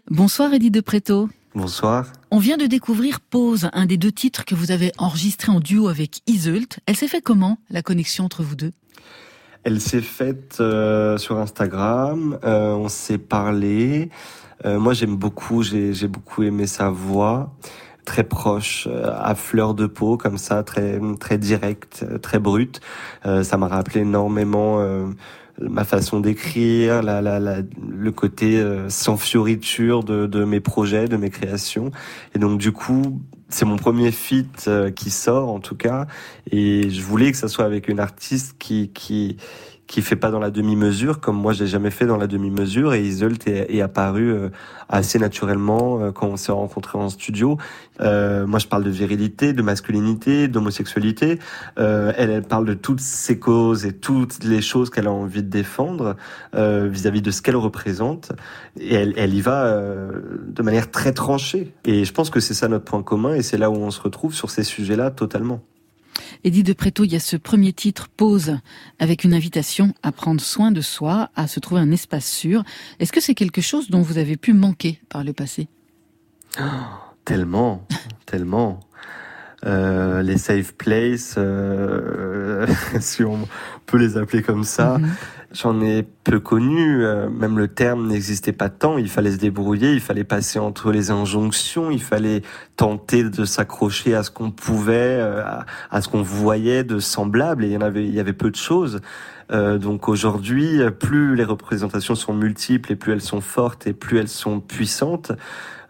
[0.10, 1.28] Bonsoir Eddie de Préto.
[1.56, 2.08] Bonsoir.
[2.32, 5.88] On vient de découvrir Pause, un des deux titres que vous avez enregistré en duo
[5.88, 6.80] avec Iseult.
[6.88, 8.72] Elle s'est fait comment, la connexion entre vous deux?
[9.64, 14.10] Elle s'est faite euh, sur Instagram, euh, on s'est parlé.
[14.66, 17.54] Euh, moi j'aime beaucoup, j'ai j'ai beaucoup aimé sa voix,
[18.04, 22.82] très proche, euh, à fleur de peau, comme ça, très très direct, euh, très brute.
[23.28, 25.06] Euh, ça m'a rappelé énormément euh,
[25.60, 31.08] ma façon d'écrire, la, la, la, le côté euh, sans fioriture de, de mes projets,
[31.08, 31.92] de mes créations.
[32.36, 36.08] Et donc du coup, c'est mon premier feat euh, qui sort en tout cas,
[36.50, 39.38] et je voulais que ça soit avec une artiste qui qui
[39.88, 43.04] qui fait pas dans la demi-mesure comme moi j'ai jamais fait dans la demi-mesure et
[43.04, 44.50] Iseult est, est apparu euh,
[44.90, 47.58] assez naturellement euh, quand on s'est rencontrés en studio.
[48.02, 51.40] Euh, moi je parle de virilité, de masculinité, d'homosexualité.
[51.78, 55.44] Euh, elle, elle parle de toutes ces causes et toutes les choses qu'elle a envie
[55.44, 56.16] de défendre
[56.56, 58.32] euh, vis-à-vis de ce qu'elle représente.
[58.80, 61.74] Et elle, elle y va de manière très tranchée.
[61.86, 64.02] Et je pense que c'est ça notre point commun et c'est là où on se
[64.02, 65.62] retrouve sur ces sujets-là totalement.
[66.44, 68.58] Eddie de Préto, il y a ce premier titre, Pause,
[69.00, 72.64] avec une invitation à prendre soin de soi, à se trouver un espace sûr.
[73.00, 75.68] Est-ce que c'est quelque chose dont vous avez pu manquer par le passé?
[77.26, 77.88] Tellement,
[78.26, 78.80] tellement.
[79.66, 82.68] Euh, les safe places, euh,
[83.00, 83.48] si on
[83.86, 85.10] peut les appeler comme ça, Mhm.
[85.54, 87.04] J'en ai peu connu.
[87.06, 88.98] euh, même le terme n'existait pas tant.
[88.98, 92.42] Il fallait se débrouiller, il fallait passer entre les injonctions, il fallait
[92.76, 97.64] tenter de s'accrocher à ce qu'on pouvait, euh, à, à ce qu'on voyait de semblable.
[97.64, 99.00] Et il y en avait, il y avait peu de choses.
[99.52, 104.18] Euh, donc aujourd'hui, plus les représentations sont multiples et plus elles sont fortes et plus
[104.18, 105.32] elles sont puissantes,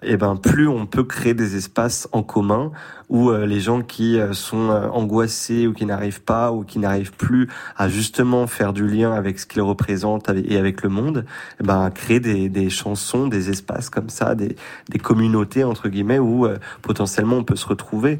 [0.05, 2.71] et ben plus on peut créer des espaces en commun
[3.09, 6.79] où euh, les gens qui euh, sont euh, angoissés ou qui n'arrivent pas ou qui
[6.79, 11.25] n'arrivent plus à justement faire du lien avec ce qu'ils représentent et avec le monde,
[11.59, 14.55] eh ben créer des, des chansons, des espaces comme ça, des,
[14.89, 16.47] des communautés entre guillemets où
[16.81, 18.19] potentiellement on peut se retrouver.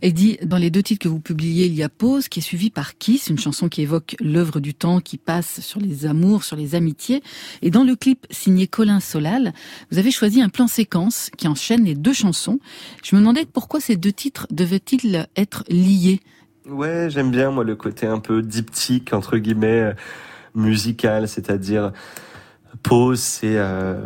[0.00, 2.70] Eddie, dans les deux titres que vous publiez, il y a Pause, qui est suivi
[2.70, 6.56] par Kiss, une chanson qui évoque l'œuvre du temps, qui passe sur les amours, sur
[6.56, 7.22] les amitiés.
[7.62, 9.52] Et dans le clip signé Colin Solal,
[9.90, 12.58] vous avez choisi un plan séquence qui enchaîne les deux chansons.
[13.02, 16.20] Je me demandais pourquoi ces deux titres devaient-ils être liés
[16.68, 19.92] Ouais, j'aime bien moi le côté un peu diptyque entre guillemets euh,
[20.54, 21.92] musical, c'est-à-dire
[22.88, 23.96] pause, c'est euh,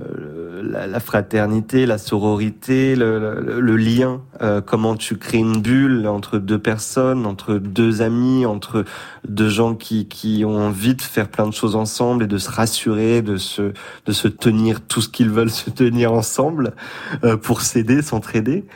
[0.64, 6.58] la, la fraternité, la sororité, le, lien, euh, comment tu crées une bulle entre deux
[6.58, 8.84] personnes, entre deux amis, entre
[9.28, 12.50] deux gens qui, qui ont envie de faire plein de choses ensemble et de se
[12.50, 13.72] rassurer, de se,
[14.06, 16.74] de se tenir tout ce qu'ils veulent se tenir ensemble
[17.22, 18.66] euh, pour s'aider, s'entraider.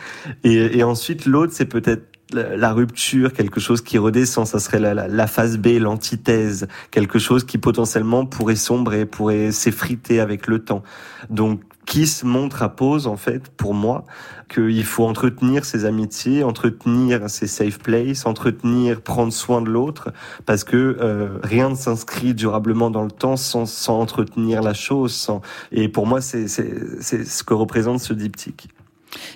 [0.44, 5.26] Et ensuite l'autre, c'est peut-être la rupture, quelque chose qui redescend, ça serait la, la,
[5.26, 10.82] phase B, l'antithèse, quelque chose qui potentiellement pourrait sombrer, pourrait s'effriter avec le temps.
[11.30, 14.04] Donc Kiss montre à pause, en fait, pour moi,
[14.52, 20.12] qu'il faut entretenir ses amitiés, entretenir ses safe places, entretenir, prendre soin de l'autre,
[20.46, 25.14] parce que euh, rien ne s'inscrit durablement dans le temps sans, sans entretenir la chose.
[25.14, 25.42] Sans...
[25.70, 28.68] Et pour moi, c'est ce que représente ce diptyque.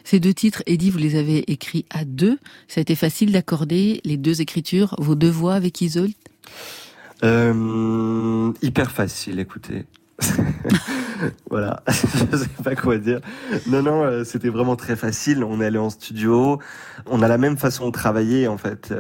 [0.05, 2.39] Ces deux titres, Eddie, vous les avez écrits à deux.
[2.68, 6.12] Ça a été facile d'accorder les deux écritures, vos deux voix avec Isolde?
[7.22, 9.85] Euh, Hyper facile, écoutez.
[11.51, 13.20] voilà, je sais pas quoi dire.
[13.66, 15.45] Non, non, euh, c'était vraiment très facile.
[15.45, 16.59] On est allé en studio,
[17.07, 18.93] on a la même façon de travailler en fait,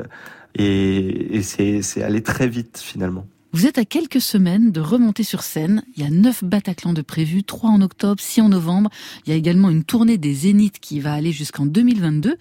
[0.54, 3.26] et, et c'est allé très vite finalement.
[3.52, 5.82] Vous êtes à quelques semaines de remonter sur scène.
[5.96, 8.90] Il y a neuf Bataclan de prévus, trois en octobre, six en novembre.
[9.26, 12.36] Il y a également une tournée des Zéniths qui va aller jusqu'en 2022.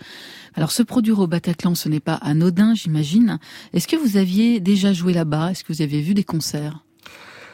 [0.53, 3.39] Alors, se produire au Bataclan, ce n'est pas anodin, j'imagine.
[3.73, 5.49] Est-ce que vous aviez déjà joué là-bas?
[5.49, 6.83] Est-ce que vous aviez vu des concerts?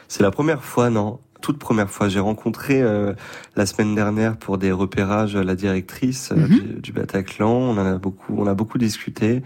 [0.08, 2.08] C'est la première fois, non toute première fois.
[2.08, 3.12] J'ai rencontré euh,
[3.54, 6.48] la semaine dernière pour des repérages la directrice euh, mhm.
[6.48, 7.50] du, du, Bataclan.
[7.50, 9.42] On en a beaucoup, on a beaucoup discuté.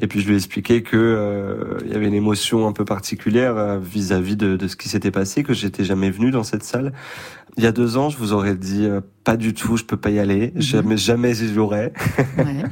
[0.00, 3.56] Et puis je lui ai expliqué que euh, y avait une émotion un peu particulière
[3.56, 6.92] euh, vis-à-vis de, de, ce qui s'était passé, que j'étais jamais venu dans cette salle.
[7.58, 9.96] Il y a deux ans, je vous aurais dit euh, pas du tout, je peux
[9.96, 10.62] pas y aller, mhm.
[10.62, 11.92] jamais, jamais j'y jouerai.
[12.38, 12.64] Ouais.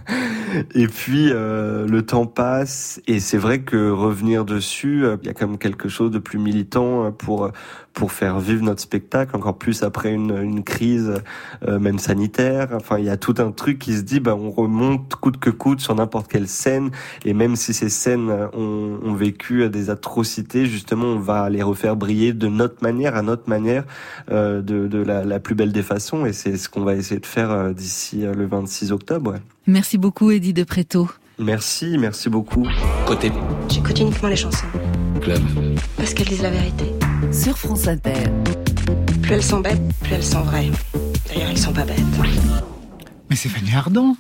[0.75, 5.59] et puis le temps passe et c'est vrai que revenir dessus, il y a même
[5.59, 7.51] quelque chose de plus militant pour
[7.97, 11.15] pour faire vivre notre spectacle, encore plus après une, une crise
[11.67, 12.69] euh, même sanitaire.
[12.75, 15.49] Enfin, il y a tout un truc qui se dit, bah, on remonte coûte que
[15.49, 16.91] coûte sur n'importe quelle scène,
[17.25, 21.97] et même si ces scènes ont, ont, vécu des atrocités, justement, on va les refaire
[21.97, 23.85] briller de notre manière, à notre manière,
[24.31, 27.21] euh, de, de la, la, plus belle des façons, et c'est ce qu'on va essayer
[27.21, 29.35] de faire euh, d'ici euh, le 26 octobre.
[29.67, 31.09] Merci beaucoup, Eddie de Préto.
[31.39, 32.67] Merci, merci beaucoup.
[33.07, 33.31] Côté.
[33.69, 34.67] J'écoute uniquement les chansons.
[35.21, 35.43] Club.
[35.97, 36.93] Parce qu'elles disent la vérité
[37.33, 38.25] sur France Inter.
[39.23, 40.71] Plus elles sont bêtes, plus elles sont vraies.
[41.29, 42.01] D'ailleurs, elles sont pas bêtes.
[43.29, 44.17] Mais c'est Fanny Ardant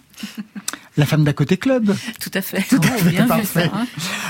[0.97, 1.94] la femme d'à côté club.
[2.20, 2.62] Tout à fait.
[2.68, 3.26] Tout à fait.
[3.26, 3.70] parfait.
[3.72, 3.86] Hein.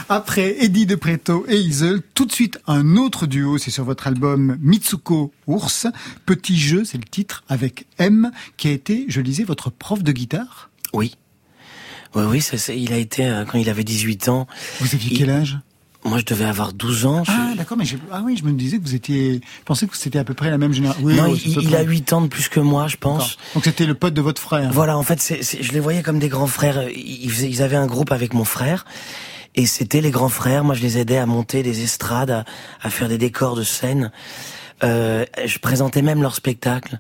[0.09, 4.07] Après Eddie de Preto et Isel, tout de suite un autre duo, c'est sur votre
[4.07, 5.87] album Mitsuko Ours.
[6.25, 10.13] Petit jeu, c'est le titre, avec M, qui a été, je lisais, votre prof de
[10.13, 10.71] guitare.
[10.93, 11.15] Oui.
[12.15, 14.47] Oui, oui, ça, il a été euh, quand il avait 18 ans.
[14.81, 15.59] Vous aviez quel âge?
[16.07, 17.23] Moi, je devais avoir 12 ans.
[17.29, 20.19] Ah, d'accord, mais ah oui, je me disais que vous étiez, je pensais que c'était
[20.19, 21.03] à peu près la même génération.
[21.05, 23.37] Oui, non, il, a 8 ans de plus que moi, je pense.
[23.55, 24.71] Donc c'était le pote de votre frère.
[24.73, 26.89] Voilà, en fait, c'est, je les voyais comme des grands frères.
[26.91, 28.85] Ils, ils avaient un groupe avec mon frère.
[29.55, 30.65] Et c'était les grands frères.
[30.65, 32.45] Moi, je les aidais à monter des estrades, à,
[32.83, 34.13] à faire des décors de scène.
[34.85, 36.99] Euh, je présentais même leur spectacle.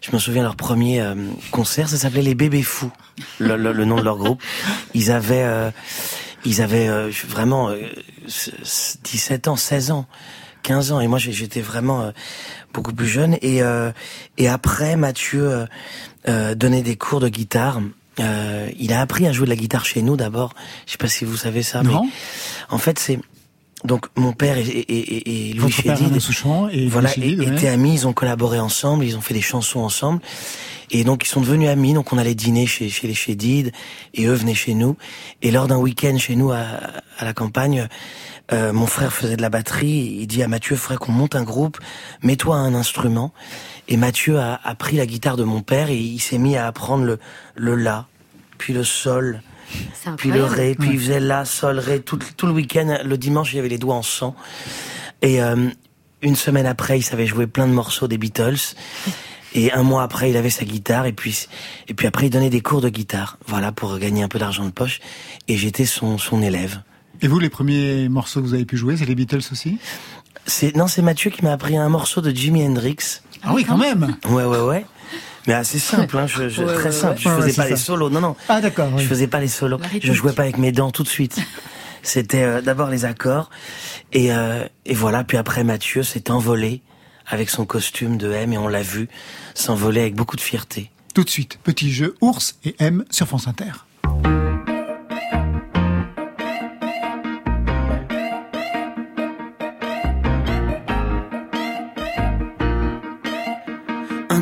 [0.00, 1.14] Je me souviens leur premier euh,
[1.50, 2.92] concert, ça s'appelait les Bébés Fous,
[3.40, 4.40] le, le, nom de leur groupe.
[4.94, 5.70] Ils avaient, euh,
[6.44, 7.70] ils avaient euh, vraiment
[8.26, 10.06] 17 ans, 16 ans.
[10.62, 11.00] 15 ans.
[11.00, 12.12] Et moi j'étais vraiment
[12.74, 13.36] beaucoup plus jeune.
[13.40, 13.60] Et
[14.36, 15.66] et après Mathieu
[16.26, 17.80] donnait des cours de guitare.
[18.18, 20.54] Il a appris à jouer de la guitare chez nous d'abord.
[20.86, 22.02] Je sais pas si vous savez ça non.
[22.02, 22.10] mais
[22.68, 23.20] en fait c'est
[23.84, 26.12] donc mon père et, et, et Louis Chédid,
[26.72, 30.20] et voilà, étaient amis, ils ont collaboré ensemble, ils ont fait des chansons ensemble,
[30.90, 31.94] et donc ils sont devenus amis.
[31.94, 33.72] Donc on allait dîner chez, chez les Chédid,
[34.14, 34.96] et eux venaient chez nous.
[35.42, 36.64] Et lors d'un week-end chez nous à,
[37.18, 37.88] à la campagne,
[38.52, 40.18] euh, mon frère faisait de la batterie.
[40.20, 41.78] Il dit à Mathieu, frère, qu'on monte un groupe,
[42.22, 43.32] mets-toi un instrument.
[43.88, 46.66] Et Mathieu a, a, pris la guitare de mon père et il s'est mis à
[46.66, 47.18] apprendre le,
[47.54, 48.06] le la,
[48.58, 49.40] puis le sol
[50.16, 52.98] puis le ré, puis il faisait la, sol, ré, tout, tout le week-end.
[53.04, 54.34] Le dimanche, il avait les doigts en sang.
[55.22, 55.68] Et euh,
[56.22, 58.74] une semaine après, il savait jouer plein de morceaux des Beatles.
[59.56, 61.06] Et un mois après, il avait sa guitare.
[61.06, 61.48] Et puis,
[61.88, 63.38] et puis après, il donnait des cours de guitare.
[63.46, 65.00] Voilà, pour gagner un peu d'argent de poche.
[65.48, 66.82] Et j'étais son, son élève.
[67.22, 69.78] Et vous, les premiers morceaux que vous avez pu jouer, c'est les Beatles aussi?
[70.46, 73.22] C'est Non, c'est Mathieu qui m'a appris un morceau de Jimi Hendrix.
[73.42, 74.86] Ah oui, quand même Ouais, ouais, ouais.
[75.46, 77.20] Mais assez simple, hein, je, je, très simple.
[77.20, 78.10] Je faisais pas les solos.
[78.10, 78.36] Non, non.
[78.48, 78.90] Ah d'accord.
[78.98, 79.78] Je faisais pas les solos.
[80.02, 81.38] Je jouais pas avec mes dents tout de suite.
[82.02, 83.50] C'était euh, d'abord les accords
[84.12, 85.24] et, euh, et voilà.
[85.24, 86.82] Puis après Mathieu s'est envolé
[87.26, 89.08] avec son costume de M et on l'a vu
[89.54, 90.90] s'envoler avec beaucoup de fierté.
[91.14, 93.72] Tout de suite, petit jeu ours et M sur France Inter.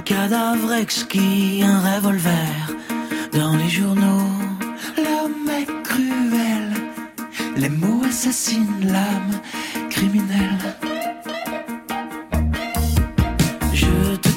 [0.04, 2.76] cadavre exquis, un revolver
[3.32, 4.28] dans les journaux.
[4.96, 6.72] L'homme est cruel,
[7.56, 9.40] les mots assassinent l'âme
[9.90, 10.93] criminelle.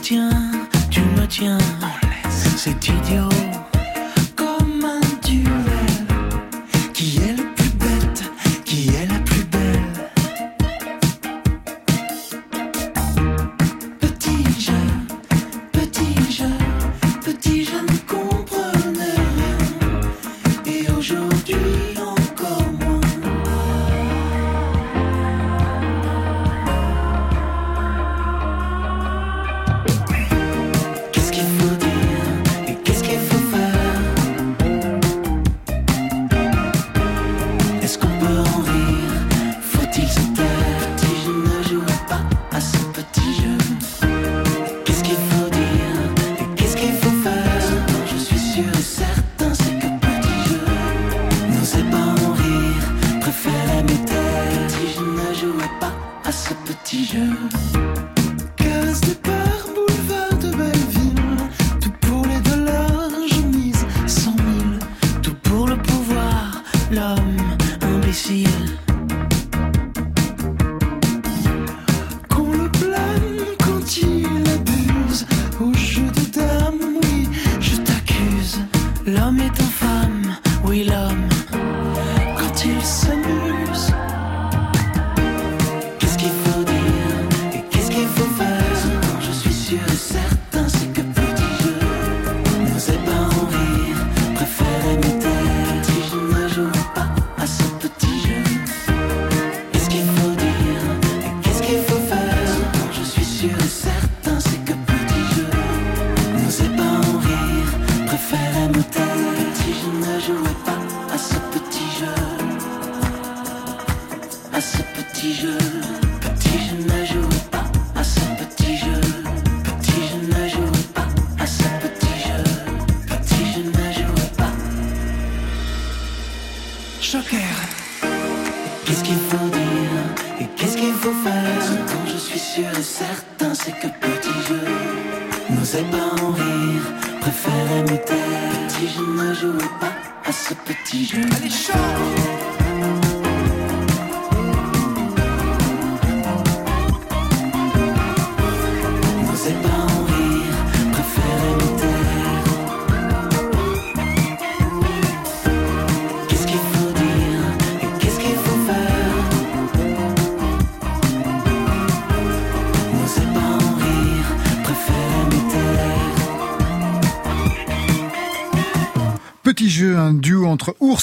[0.08, 0.30] Tiens,
[0.89, 1.58] tu me tiens,
[2.30, 3.46] c'est idiot.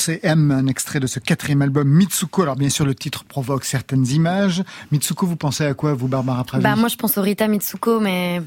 [0.04, 2.42] Entre Ours et M, un extrait de ce quatrième album Mitsuko.
[2.42, 4.62] Alors bien sûr, le titre provoque certaines images.
[4.92, 8.00] Mitsuko, vous pensez à quoi, vous, Barbara Pravi Bah moi je pense au Rita Mitsuko,
[8.00, 8.42] mais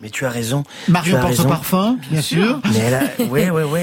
[0.00, 0.64] Mais tu as raison.
[0.88, 1.48] Marion raison.
[1.48, 2.60] parfum, bien sûr.
[2.72, 3.02] Mais elle a...
[3.30, 3.80] Oui, oui, oui.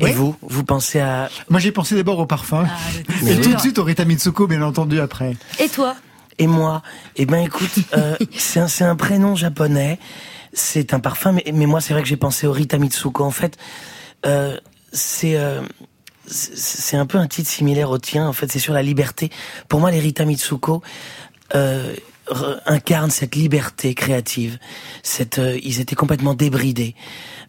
[0.00, 1.30] Et vous Vous pensez à...
[1.48, 2.66] Moi, j'ai pensé d'abord au parfum.
[3.22, 5.36] Mais et tout de suite au Rita Mitsuko, bien entendu, après.
[5.58, 5.96] et toi
[6.38, 6.82] Et moi
[7.16, 9.98] Eh ben écoute, euh, c'est un, c'est un prénom japonais,
[10.52, 13.24] c'est un parfum, mais, mais moi c'est vrai que j'ai pensé au Rita Mitsuko.
[13.24, 13.56] En fait,
[14.26, 14.58] euh,
[14.92, 15.62] c'est euh,
[16.28, 18.26] c'est un peu un titre similaire au tien.
[18.26, 19.30] En fait, c'est sur la liberté.
[19.68, 20.82] Pour moi, les Rita Mitsuko
[21.54, 21.94] euh,
[23.10, 24.58] cette liberté créative.
[25.02, 26.94] Cette, euh, ils étaient complètement débridés.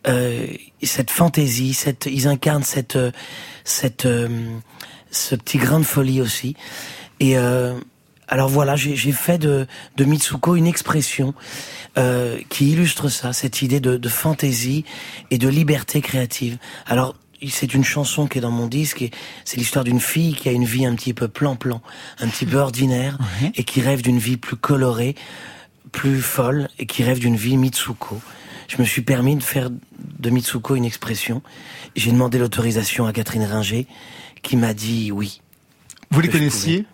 [0.07, 0.47] Euh,
[0.83, 3.11] cette fantaisie, cette, ils incarnent cette, euh,
[3.63, 4.29] cette, euh,
[5.11, 6.55] ce petit grain de folie aussi.
[7.19, 7.73] Et euh,
[8.27, 9.65] alors voilà, j'ai fait de,
[9.95, 11.33] de Mitsuko une expression
[12.49, 14.85] qui illustre ça, cette idée de, de fantaisie
[15.31, 16.59] et de liberté créative.
[16.85, 17.15] Alors
[17.49, 19.11] c'est une chanson qui est dans mon disque et
[19.45, 21.81] c'est l'histoire d'une fille qui a une vie un petit peu plan-plan,
[22.19, 23.17] un petit peu ordinaire
[23.55, 25.15] et qui rêve d'une vie plus colorée,
[25.91, 28.21] plus folle et qui rêve d'une vie Mitsuko.
[28.67, 29.69] Je me suis permis de faire
[30.19, 31.41] de Mitsuko une expression.
[31.95, 33.87] J'ai demandé l'autorisation à Catherine Ringer
[34.41, 35.41] qui m'a dit oui.
[36.11, 36.85] Vous les connaissiez?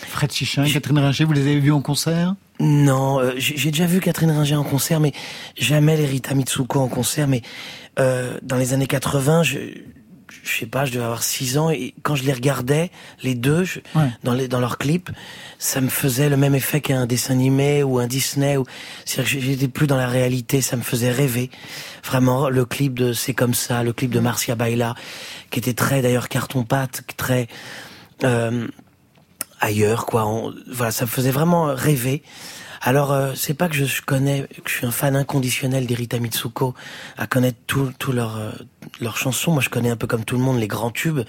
[0.00, 2.34] Fred Chichin, Catherine Ringer, vous les avez vus en concert?
[2.60, 5.12] Non, euh, j'ai déjà vu Catherine Ringer en concert, mais
[5.58, 7.26] jamais les Rita Mitsuko en concert.
[7.26, 7.42] Mais
[7.98, 9.58] euh, dans les années 80, je,
[10.44, 12.90] je sais pas, je devais avoir 6 ans, et quand je les regardais,
[13.22, 14.08] les deux, je- Ouais.
[14.24, 15.10] dans, les, dans leurs clips,
[15.58, 18.56] ça me faisait le même effet qu'un dessin animé ou un Disney.
[18.58, 18.64] Ou,
[19.06, 21.50] C'est-à-dire que j'étais plus dans la réalité, ça me faisait rêver.
[22.04, 24.94] Vraiment, le clip de C'est comme ça, le clip de Marcia Baila,
[25.50, 27.48] qui était très d'ailleurs carton-pâte, très...
[28.22, 28.68] Euh,
[29.60, 30.26] ailleurs quoi.
[30.26, 32.22] On- voilà ça me faisait vraiment rêver.
[32.82, 36.74] Alors euh, c'est pas que je connais que je suis un fan inconditionnel d'Erita Mitsuko
[37.18, 38.52] à connaître tout tout leurs euh,
[39.02, 41.20] leurs chansons moi je connais un peu comme tout le monde les grands tubes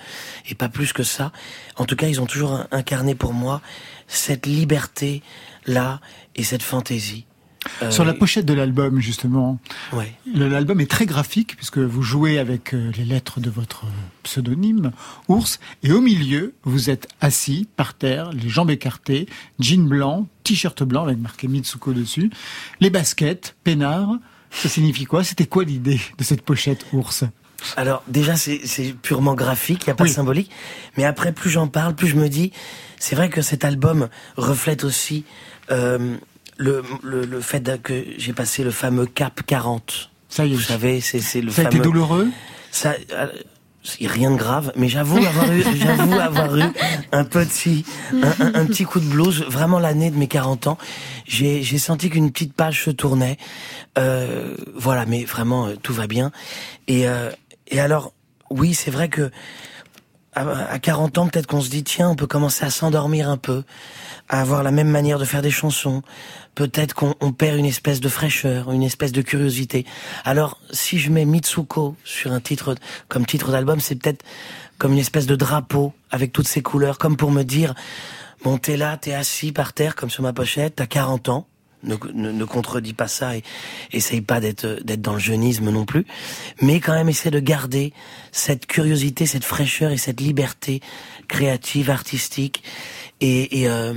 [0.49, 1.33] et pas plus que ça.
[1.75, 3.61] En tout cas ils ont toujours in- incarné pour moi
[4.07, 5.21] cette liberté
[5.65, 5.99] là
[6.35, 7.25] et cette fantaisie
[7.83, 9.59] Euh, Sur la pochette de l'album, justement,
[9.93, 13.83] ouais l'album est très graphique puisque vous jouez avec euh, les lettres de votre
[14.23, 14.91] pseudonyme,
[15.27, 19.27] Ours, et au milieu, vous êtes assis par terre, les jambes écartées,
[19.59, 22.31] jean blanc, t-shirt blanc avec marqué Mitsuko dessus,
[22.79, 24.09] les baskets, peinard.
[24.49, 25.23] Ça signifie quoi?
[25.23, 27.23] C'était quoi l'idée de cette pochette Ours?
[27.77, 30.09] Alors déjà c'est purement graphique, il y a pas Oui.
[30.09, 30.49] de symbolique.
[30.97, 32.51] Mais après plus j'en parle, plus je me dis,
[32.97, 35.25] c'est vrai que cet album reflète aussi
[35.69, 36.17] euh,
[36.61, 40.09] le, le, le fait que j'ai passé le fameux cap 40.
[40.29, 40.55] Ça y est.
[40.55, 42.27] Vous savez, c'est c'est le Ça a été douloureux
[42.71, 43.27] Ça, euh,
[43.83, 46.63] c'est rien de grave, mais j'avoue avoir eu, j'avoue avoir eu
[47.11, 47.83] un petit,
[48.13, 49.43] un, un- un petit coup de blues.
[49.47, 50.77] Vraiment l'année de mes 40 ans,
[51.25, 53.37] j'ai, j'ai senti qu'une petite page se tournait.
[53.97, 56.31] Euh, voilà, mais vraiment euh, tout va bien.
[56.87, 57.31] Et, euh,
[57.67, 58.13] et alors,
[58.51, 59.31] oui, c'est vrai que
[60.33, 63.37] à, à 40 ans, peut-être qu'on se dit tiens, on peut commencer à s'endormir un
[63.37, 63.63] peu,
[64.29, 66.03] à avoir la même manière de faire des chansons.
[66.55, 69.85] Peut-être qu'on on perd une espèce de fraîcheur, une espèce de curiosité.
[70.25, 72.75] Alors, si je mets Mitsuko sur un titre
[73.07, 74.23] comme titre d'album, c'est peut-être
[74.77, 77.73] comme une espèce de drapeau avec toutes ces couleurs, comme pour me dire
[78.43, 81.47] bon, t'es là, t'es assis par terre comme sur ma pochette, t'as 40 ans,
[81.83, 83.43] ne, ne, ne contredit pas ça et
[83.91, 86.05] essaye pas d'être d'être dans le jeunisme non plus,
[86.61, 87.93] mais quand même essaie de garder
[88.31, 90.81] cette curiosité, cette fraîcheur et cette liberté
[91.27, 92.63] créative, artistique
[93.21, 93.93] et, et, euh,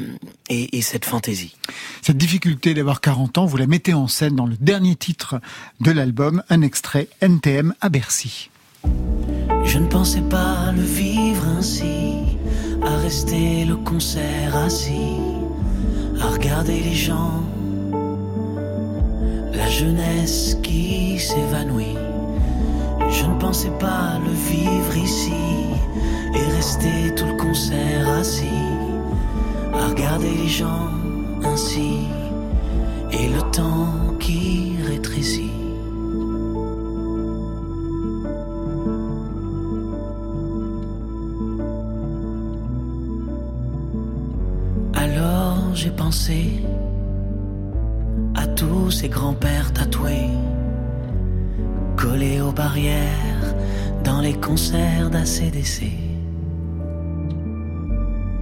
[0.49, 1.57] et, et cette fantaisie.
[2.03, 5.41] Cette difficulté d'avoir 40 ans, vous la mettez en scène dans le dernier titre
[5.81, 8.51] de l'album, un extrait NTM à Bercy.
[9.65, 12.39] Je ne pensais pas le vivre ainsi,
[12.83, 15.17] à rester le concert assis,
[16.21, 17.43] à regarder les gens,
[19.53, 21.97] la jeunesse qui s'évanouit.
[23.11, 25.33] Je ne pensais pas le vivre ici
[26.35, 28.63] et rester tout le concert assis,
[29.73, 30.91] à regarder les gens
[31.45, 31.99] ainsi
[33.13, 35.53] et le temps qui rétrécit.
[44.95, 46.65] Alors j'ai pensé
[48.57, 50.31] tous ces grands-pères tatoués,
[51.97, 53.55] collés aux barrières
[54.05, 55.83] dans les concerts d'ACDC.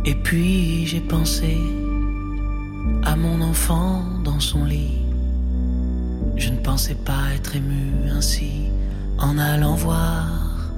[0.04, 1.56] Et puis j'ai pensé
[3.04, 4.98] à mon enfant dans son lit.
[6.36, 8.70] Je ne pensais pas être ému ainsi
[9.18, 10.70] en allant voir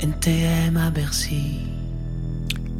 [0.00, 1.60] NTM à Bercy.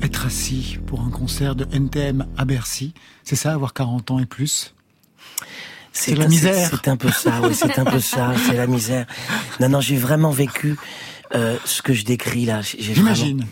[0.02, 4.26] Être assis pour un concert de NTM à Bercy, c'est ça, avoir 40 ans et
[4.26, 4.74] plus?
[5.92, 6.70] C'est la misère.
[6.70, 9.06] C'est un peu ça, oui, c'est un peu ça, c'est la misère.
[9.58, 10.76] Non, non, j'ai vraiment vécu
[11.34, 12.60] euh, ce que je décris là.
[12.62, 13.46] J'imagine.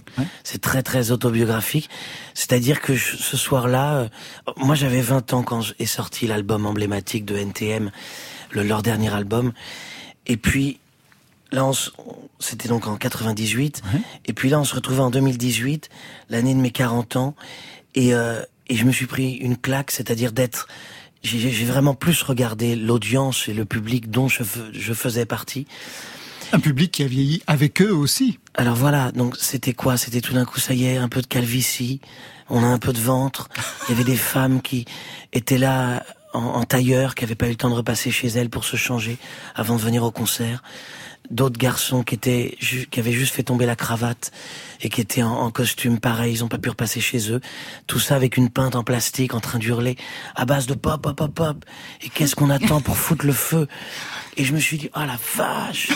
[0.44, 1.88] C'est très très autobiographique.
[2.34, 4.08] C'est-à-dire que je- ce soir-là, euh,
[4.56, 7.90] moi j'avais 20 ans quand est sorti l'album emblématique de NTM,
[8.52, 9.52] le, leur dernier album.
[10.26, 10.78] Et puis
[11.52, 11.68] là,
[12.40, 13.82] c'était donc en 98.
[14.26, 15.88] Et puis là, on se retrouvait en 2018,
[16.30, 17.34] l'année de mes 40 ans.
[17.94, 20.68] Et, euh, et je me suis pris une claque, c'est-à-dire d'être...
[21.22, 25.66] J'ai vraiment plus regardé l'audience et le public dont je faisais partie.
[26.52, 28.38] Un public qui a vieilli avec eux aussi.
[28.54, 29.98] Alors voilà, donc c'était quoi?
[29.98, 32.00] C'était tout d'un coup, ça y est, un peu de calvitie,
[32.48, 33.48] on a un peu de ventre.
[33.88, 34.86] Il y avait des femmes qui
[35.34, 36.02] étaient là
[36.32, 38.76] en, en tailleur, qui n'avaient pas eu le temps de repasser chez elles pour se
[38.76, 39.18] changer
[39.54, 40.62] avant de venir au concert.
[41.30, 42.56] D'autres garçons qui étaient,
[42.90, 44.30] qui avaient juste fait tomber la cravate
[44.80, 47.40] et qui étaient en, costume pareil, ils ont pas pu repasser chez eux.
[47.86, 49.96] Tout ça avec une pinte en plastique en train d'hurler
[50.36, 51.64] à base de pop, pop, pop, pop.
[52.02, 53.68] Et qu'est-ce qu'on attend pour foutre le feu?
[54.38, 55.90] Et je me suis dit, oh la vache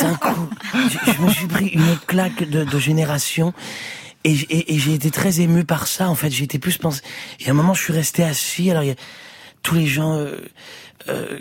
[0.00, 3.52] D'un coup, je, me suis pris une claque de, de génération.
[4.24, 6.08] Et, et- et j'ai été très ému par ça.
[6.08, 7.02] En fait, j'ai été plus pensé.
[7.38, 8.70] Et à un moment, je suis resté assis.
[8.72, 8.96] Alors, il y a,
[9.62, 10.36] tous les gens euh,
[11.08, 11.38] euh,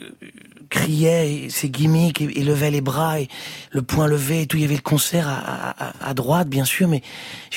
[0.70, 3.28] criaient, et ces gimmicks, et, et levaient les bras, et
[3.72, 4.58] le poing levé, et tout.
[4.58, 7.02] Il y avait le concert à, à- à- droite, bien sûr, mais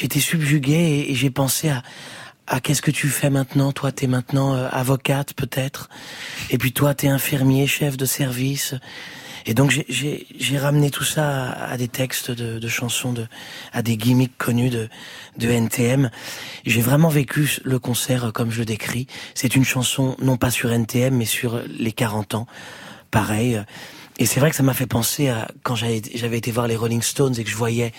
[0.01, 1.83] été subjugué et, et j'ai pensé à,
[2.47, 3.73] à qu'est-ce que tu fais maintenant?
[3.73, 5.89] Toi, t'es maintenant euh, avocate, peut-être.
[6.51, 8.75] Et puis toi, t'es infirmier, chef de service.
[9.47, 13.27] Et donc j'ai ramené tout ça à, à des textes de, de chansons, de,
[13.73, 14.89] à des gimmicks connus de,
[15.39, 16.11] de NTM.
[16.67, 19.07] J'ai vraiment vécu le concert euh, comme je le décris.
[19.35, 22.47] C'est une chanson non pas sur NTM, mais sur les 40 ans.
[23.11, 23.63] Pareil.
[24.19, 27.01] Et c'est vrai que ça m'a fait penser à quand j'avais été voir les Rolling
[27.01, 27.93] Stones et que je voyais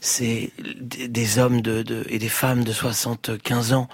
[0.00, 3.88] ces, des, hommes de, de, et des femmes de 75 ans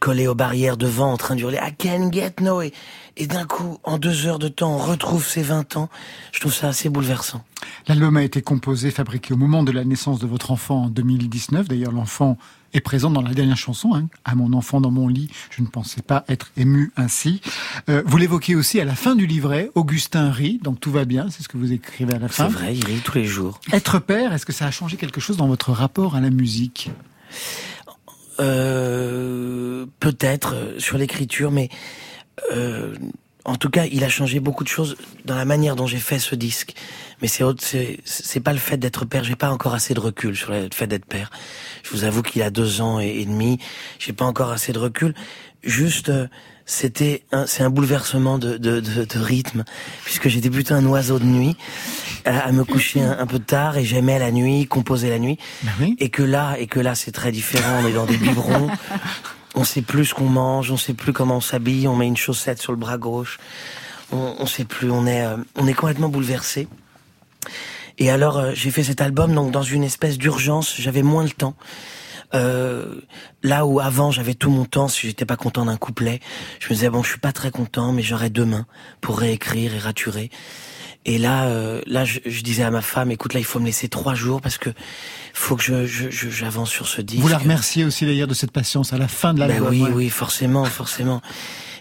[0.00, 2.72] collés aux barrières devant en train d'hurler I can get no et,
[3.16, 5.88] et d'un coup en deux heures de temps on retrouve ses 20 ans
[6.32, 7.44] je trouve ça assez bouleversant
[7.88, 11.68] L'album a été composé, fabriqué au moment de la naissance de votre enfant en 2019.
[11.68, 12.38] D'ailleurs, l'enfant
[12.72, 13.94] est présent dans la dernière chanson.
[13.94, 14.08] Hein.
[14.24, 17.40] À mon enfant dans mon lit, je ne pensais pas être ému ainsi.
[17.88, 19.70] Euh, vous l'évoquez aussi à la fin du livret.
[19.74, 21.28] Augustin rit, donc tout va bien.
[21.30, 22.48] C'est ce que vous écrivez à la c'est fin.
[22.48, 25.36] vrai il rit tous les jours Être père, est-ce que ça a changé quelque chose
[25.36, 26.90] dans votre rapport à la musique?
[28.40, 31.68] Euh, peut-être euh, sur l'écriture, mais
[32.52, 32.94] euh,
[33.44, 36.18] en tout cas, il a changé beaucoup de choses dans la manière dont j'ai fait
[36.18, 36.74] ce disque.
[37.20, 39.24] Mais c'est autre- c'est c'est pas le fait d'être père.
[39.24, 41.30] J'ai pas encore assez de recul sur le fait d'être père.
[41.82, 43.58] Je vous avoue qu'il a deux ans et, et demi.
[43.98, 45.14] J'ai pas encore assez de recul.
[45.64, 46.26] Juste, euh,
[46.66, 49.62] c'était un, c'est un bouleversement de, de, de, de rythme,
[50.04, 51.56] puisque j'étais plutôt un oiseau de nuit,
[52.24, 55.38] à, à me coucher un, un peu tard et j'aimais la nuit, composer la nuit.
[55.98, 57.80] Et que là, et que là, c'est très différent.
[57.82, 58.68] On est dans des biberons.
[59.54, 62.16] On sait plus ce qu'on mange, on sait plus comment on s'habille, on met une
[62.16, 63.38] chaussette sur le bras gauche.
[64.10, 66.68] On, on sait plus, on est, euh, on est complètement bouleversé.
[67.98, 70.74] Et alors, euh, j'ai fait cet album donc dans une espèce d'urgence.
[70.78, 71.54] J'avais moins le temps.
[72.34, 73.02] Euh,
[73.42, 76.20] là où avant j'avais tout mon temps, si j'étais pas content d'un couplet,
[76.60, 78.66] je me disais bon, je suis pas très content, mais j'aurai demain
[79.02, 80.30] pour réécrire et raturer.
[81.04, 83.66] Et là, euh, là, je, je disais à ma femme, écoute, là, il faut me
[83.66, 84.70] laisser trois jours parce que
[85.34, 87.20] faut que je, je, je- j'avance sur ce disque.
[87.22, 89.68] Vous la remerciez aussi d'ailleurs de cette patience à la fin de Ben l'album.
[89.70, 89.90] oui, ouais.
[89.90, 91.20] oui, forcément, forcément.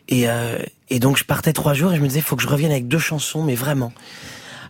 [0.09, 0.57] Et, euh,
[0.89, 2.88] et donc je partais trois jours et je me disais, faut que je revienne avec
[2.88, 3.93] deux chansons, mais vraiment.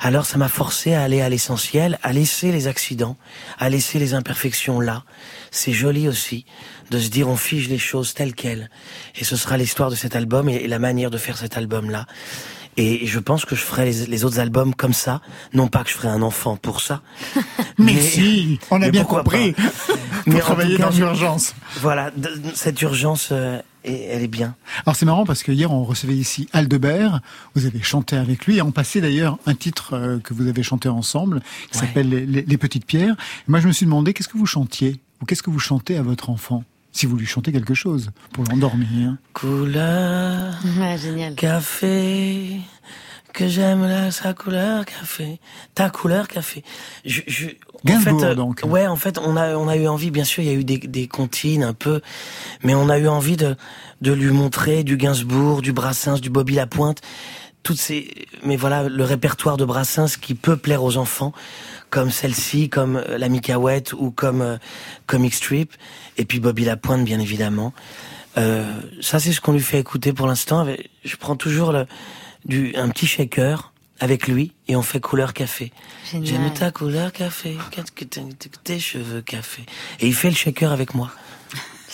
[0.04, 3.18] Alors ça m'a forcé à aller à l'essentiel, à laisser les accidents,
[3.60, 5.04] à laisser les imperfections là.
[5.52, 6.46] C'est joli aussi
[6.90, 8.70] de se dire on fige les choses telles quelles.
[9.16, 12.08] Et ce sera l'histoire de cet album et, et la manière de faire cet album-là.
[12.78, 15.22] Et je pense que je ferai les, les autres albums comme ça.
[15.54, 17.02] Non pas que je ferai un enfant pour ça.
[17.78, 19.54] Mais, si, on a bien compris.
[20.28, 21.54] Mais travailler dans l'urgence.
[21.82, 22.12] Voilà,
[22.54, 24.56] cette urgence, euh, et- elle est bien.
[24.86, 27.22] Alors c'est marrant parce que hier on recevait ici Aldebert,
[27.56, 30.62] vous avez chanté avec lui et on passait d'ailleurs un titre euh, que vous avez
[30.64, 31.42] chanté ensemble
[31.72, 31.88] qui Ouais.
[31.88, 33.16] s'appelle les, Les- Les Petites Pierres.
[33.48, 35.00] Et moi je me suis demandé qu'est-ce que vous chantiez?
[35.22, 36.64] Ou qu'est-ce que vous chantez à votre enfant?
[36.92, 39.16] Si vous lui chantez quelque chose pour l'endormir.
[39.34, 41.36] Couleur Ouais, génial.
[41.36, 42.60] café,
[43.34, 45.40] que j'aime la sa couleur café,
[45.74, 46.64] ta couleur café.
[47.06, 47.48] Je, je,
[47.90, 48.62] en fait, euh, donc.
[48.66, 50.64] Ouais, en fait, on a on a eu envie, bien sûr, il y a eu
[50.64, 52.02] des des comptines un peu,
[52.64, 53.56] mais on a eu envie de
[54.02, 57.00] de lui montrer du Gainsbourg, du Brassens, du Bobby Lapointe,
[57.64, 61.32] toutes ces, mais voilà, le répertoire de Brassens qui peut plaire aux enfants,
[61.90, 64.58] comme celle-ci, comme euh, la Micahouette ou comme euh,
[65.08, 65.74] Comic Strip,
[66.18, 67.74] et puis Bobby Lapointe, bien évidemment.
[68.38, 68.66] Euh,
[69.02, 70.66] ça, c'est ce qu'on lui fait écouter pour l'instant.
[71.04, 71.86] Je prends toujours le,
[72.46, 75.72] du, un petit shaker avec lui et on fait couleur café.
[76.12, 78.22] J'aime ta couleur café, qu'est-ce que t'as-
[78.64, 79.64] tes cheveux café.
[80.00, 81.12] Et il fait le shaker avec moi.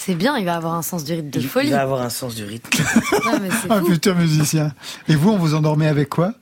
[0.08, 1.68] C'est bien, il va avoir un sens du rythme de Il, folie.
[1.68, 2.70] il va avoir un sens du rythme.
[3.26, 4.72] Non, mais c'est Un futur musicien.
[5.10, 6.34] Et vous, on vous endormait avec quoi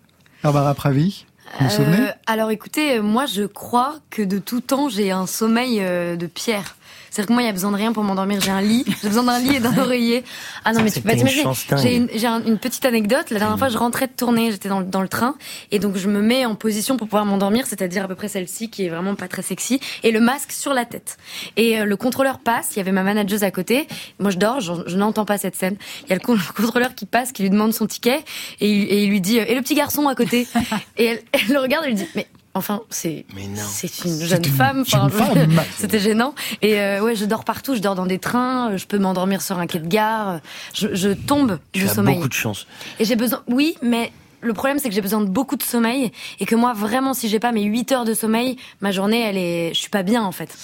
[0.43, 1.26] Barbara Pravi?
[1.59, 1.99] Vous vous souvenez?
[1.99, 6.28] Euh, alors écoutez, moi je crois que de tout temps j'ai un sommeil euh, de
[6.28, 6.76] pierre.
[7.16, 8.41] C'est-à-dire que moi il y a besoin de rien pour m'endormir.
[8.41, 10.26] J'ai un lit, j'ai besoin d'un lit et d'un oreiller.
[10.66, 11.43] Ah non mais tu peux pas t'as une t'imaginer.
[11.82, 13.30] J'ai une, j'ai une petite anecdote.
[13.30, 15.36] La dernière fois je rentrais de tournée, j'étais dans, le- dans le train
[15.72, 18.70] et donc je me mets en position pour pouvoir m'endormir, c'est-à-dire à peu près celle-ci
[18.70, 21.16] qui est vraiment pas très sexy et le masque sur la tête.
[21.55, 23.88] Et euh, le contrôleur passe, il y avait ma manageuse à côté.
[24.20, 25.78] Moi je dors, je, je n'entends pas cette scène.
[26.03, 28.26] Il y a le, con- le contrôleur qui passe, qui lui demande son ticket
[28.59, 30.47] et, il- et il lui dit euh, et le petit garçon à côté?
[30.97, 32.28] et elle, elle le regarde, elle lui dit mais
[32.58, 33.26] Enfin, c'est
[33.58, 34.86] c'est une jeune une femme.
[34.86, 35.62] jeune enfin, femme.
[35.78, 36.34] C'était gênant.
[36.62, 37.76] Et euh, ouais, je dors partout.
[37.76, 38.72] Je dors dans des trains.
[38.72, 40.39] euh, Je peux m'endormir sur un quai de gare.
[40.74, 42.16] Je, je tombe Tu du as sommeil.
[42.16, 42.66] beaucoup de chance.
[42.99, 43.41] Et j'ai besoin.
[43.47, 46.72] Oui, mais le problème c'est que j'ai besoin de beaucoup de sommeil et que moi
[46.74, 49.74] vraiment, si j'ai pas mes 8 heures de sommeil, ma journée, elle est.
[49.74, 50.56] Je suis pas bien en fait.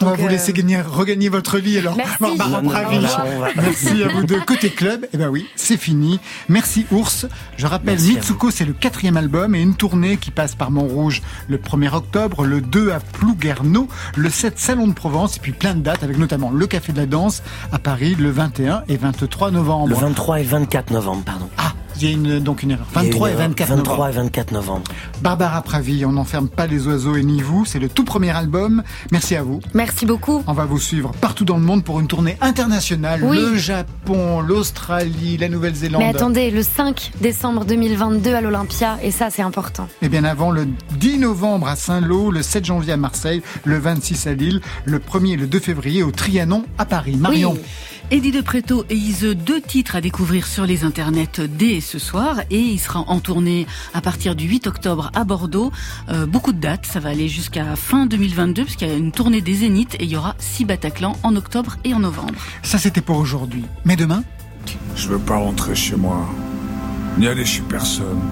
[0.00, 1.96] On va vous euh, laisser gagner, regagner votre lit alors.
[1.96, 2.16] Merci.
[2.20, 3.06] Barbara Non, non, Pravi.
[3.56, 4.40] Merci à vous deux.
[4.40, 6.20] Côté club, eh ben oui, c'est fini.
[6.48, 7.26] Merci Ours.
[7.56, 11.22] Je rappelle, Merci Mitsuko, c'est le quatrième album et une tournée qui passe par Montrouge
[11.48, 15.74] le 1er octobre, le 2 à Plouguerneau, le 7 Salon de Provence et puis plein
[15.74, 17.42] de dates avec notamment le Café de la Danse
[17.72, 19.88] à Paris le 21 et 23 novembre.
[19.88, 21.48] Le 23 et le 24 novembre, pardon.
[21.58, 22.86] Ah, il y a une, donc une erreur.
[22.96, 23.48] Il y a une 23 et erreur.
[23.48, 24.08] 24 23 novembre.
[24.08, 24.84] et 24 novembre.
[25.20, 27.64] Barbara Pravi, on n'enferme pas les oiseaux et ni vous.
[27.64, 28.82] C'est le tout premier album.
[29.10, 29.60] Merci à vous.
[29.74, 30.42] Merci beaucoup.
[30.46, 33.22] On va vous suivre partout dans le monde pour une tournée internationale.
[33.22, 33.36] Oui.
[33.36, 36.02] Le Japon, l'Australie, la Nouvelle-Zélande.
[36.02, 39.88] Mais attendez, le 5 décembre 2022 à l'Olympia, et ça c'est important.
[40.02, 40.66] Et bien avant, le
[40.98, 45.32] 10 novembre à Saint-Lô, le 7 janvier à Marseille, le 26 à Lille, le 1er
[45.32, 47.16] et le 2 février au Trianon à Paris.
[47.16, 47.52] Marion.
[47.54, 47.60] Oui.
[48.10, 52.40] Eddie de Preto et Ise, deux titres à découvrir sur les internets dès ce soir
[52.50, 55.70] et il sera en tournée à partir du 8 octobre à Bordeaux.
[56.08, 59.42] Euh, beaucoup de dates, ça va aller jusqu'à fin 2022 puisqu'il y a une tournée
[59.42, 62.32] des Zéniths et il y aura six Bataclan en octobre et en novembre.
[62.62, 63.66] Ça c'était pour aujourd'hui.
[63.84, 64.24] Mais demain?
[64.96, 66.26] Je veux pas rentrer chez moi,
[67.18, 68.22] ni aller chez personne.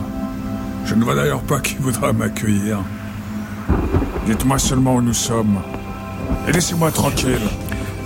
[0.86, 2.78] Je ne vois d'ailleurs pas qui voudra m'accueillir.
[4.24, 5.60] Dites-moi seulement où nous sommes.
[6.48, 7.46] Et laissez-moi tranquille.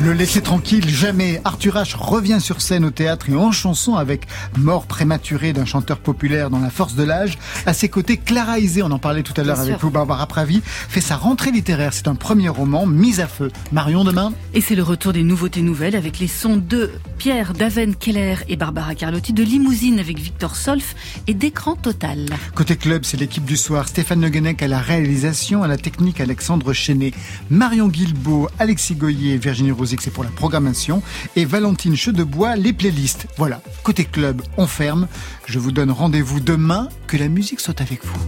[0.02, 1.42] Le laisser tranquille, jamais.
[1.44, 4.26] Arthur H revient sur scène au théâtre et en chanson avec
[4.56, 7.38] Mort prématurée d'un chanteur populaire dans la force de l'âge.
[7.66, 9.78] À ses côtés, Clara Isé, on en parlait tout à l'heure avec sûr.
[9.82, 11.92] vous, Barbara Pravi, fait sa rentrée littéraire.
[11.92, 13.50] C'est un premier roman, Mise à feu.
[13.72, 17.94] Marion demain Et c'est le retour des nouveautés nouvelles avec les sons de Pierre Daven
[17.94, 20.94] Keller et Barbara Carlotti, de Limousine avec Victor Solf
[21.26, 22.24] et d'écran total.
[22.54, 23.86] Côté club, c'est l'équipe du soir.
[23.86, 27.12] Stéphane Le Guenec à la réalisation, à la technique Alexandre Chenet,
[27.50, 31.02] Marion Guilbeault, Alexis Goyer, Virginie C'est pour la programmation,
[31.36, 33.26] et Valentine Chedebois, les playlists.
[33.36, 33.60] Voilà.
[33.82, 35.08] Côté club, on ferme.
[35.46, 36.88] Je vous donne rendez-vous demain.
[37.06, 38.20] Que la musique soit avec vous.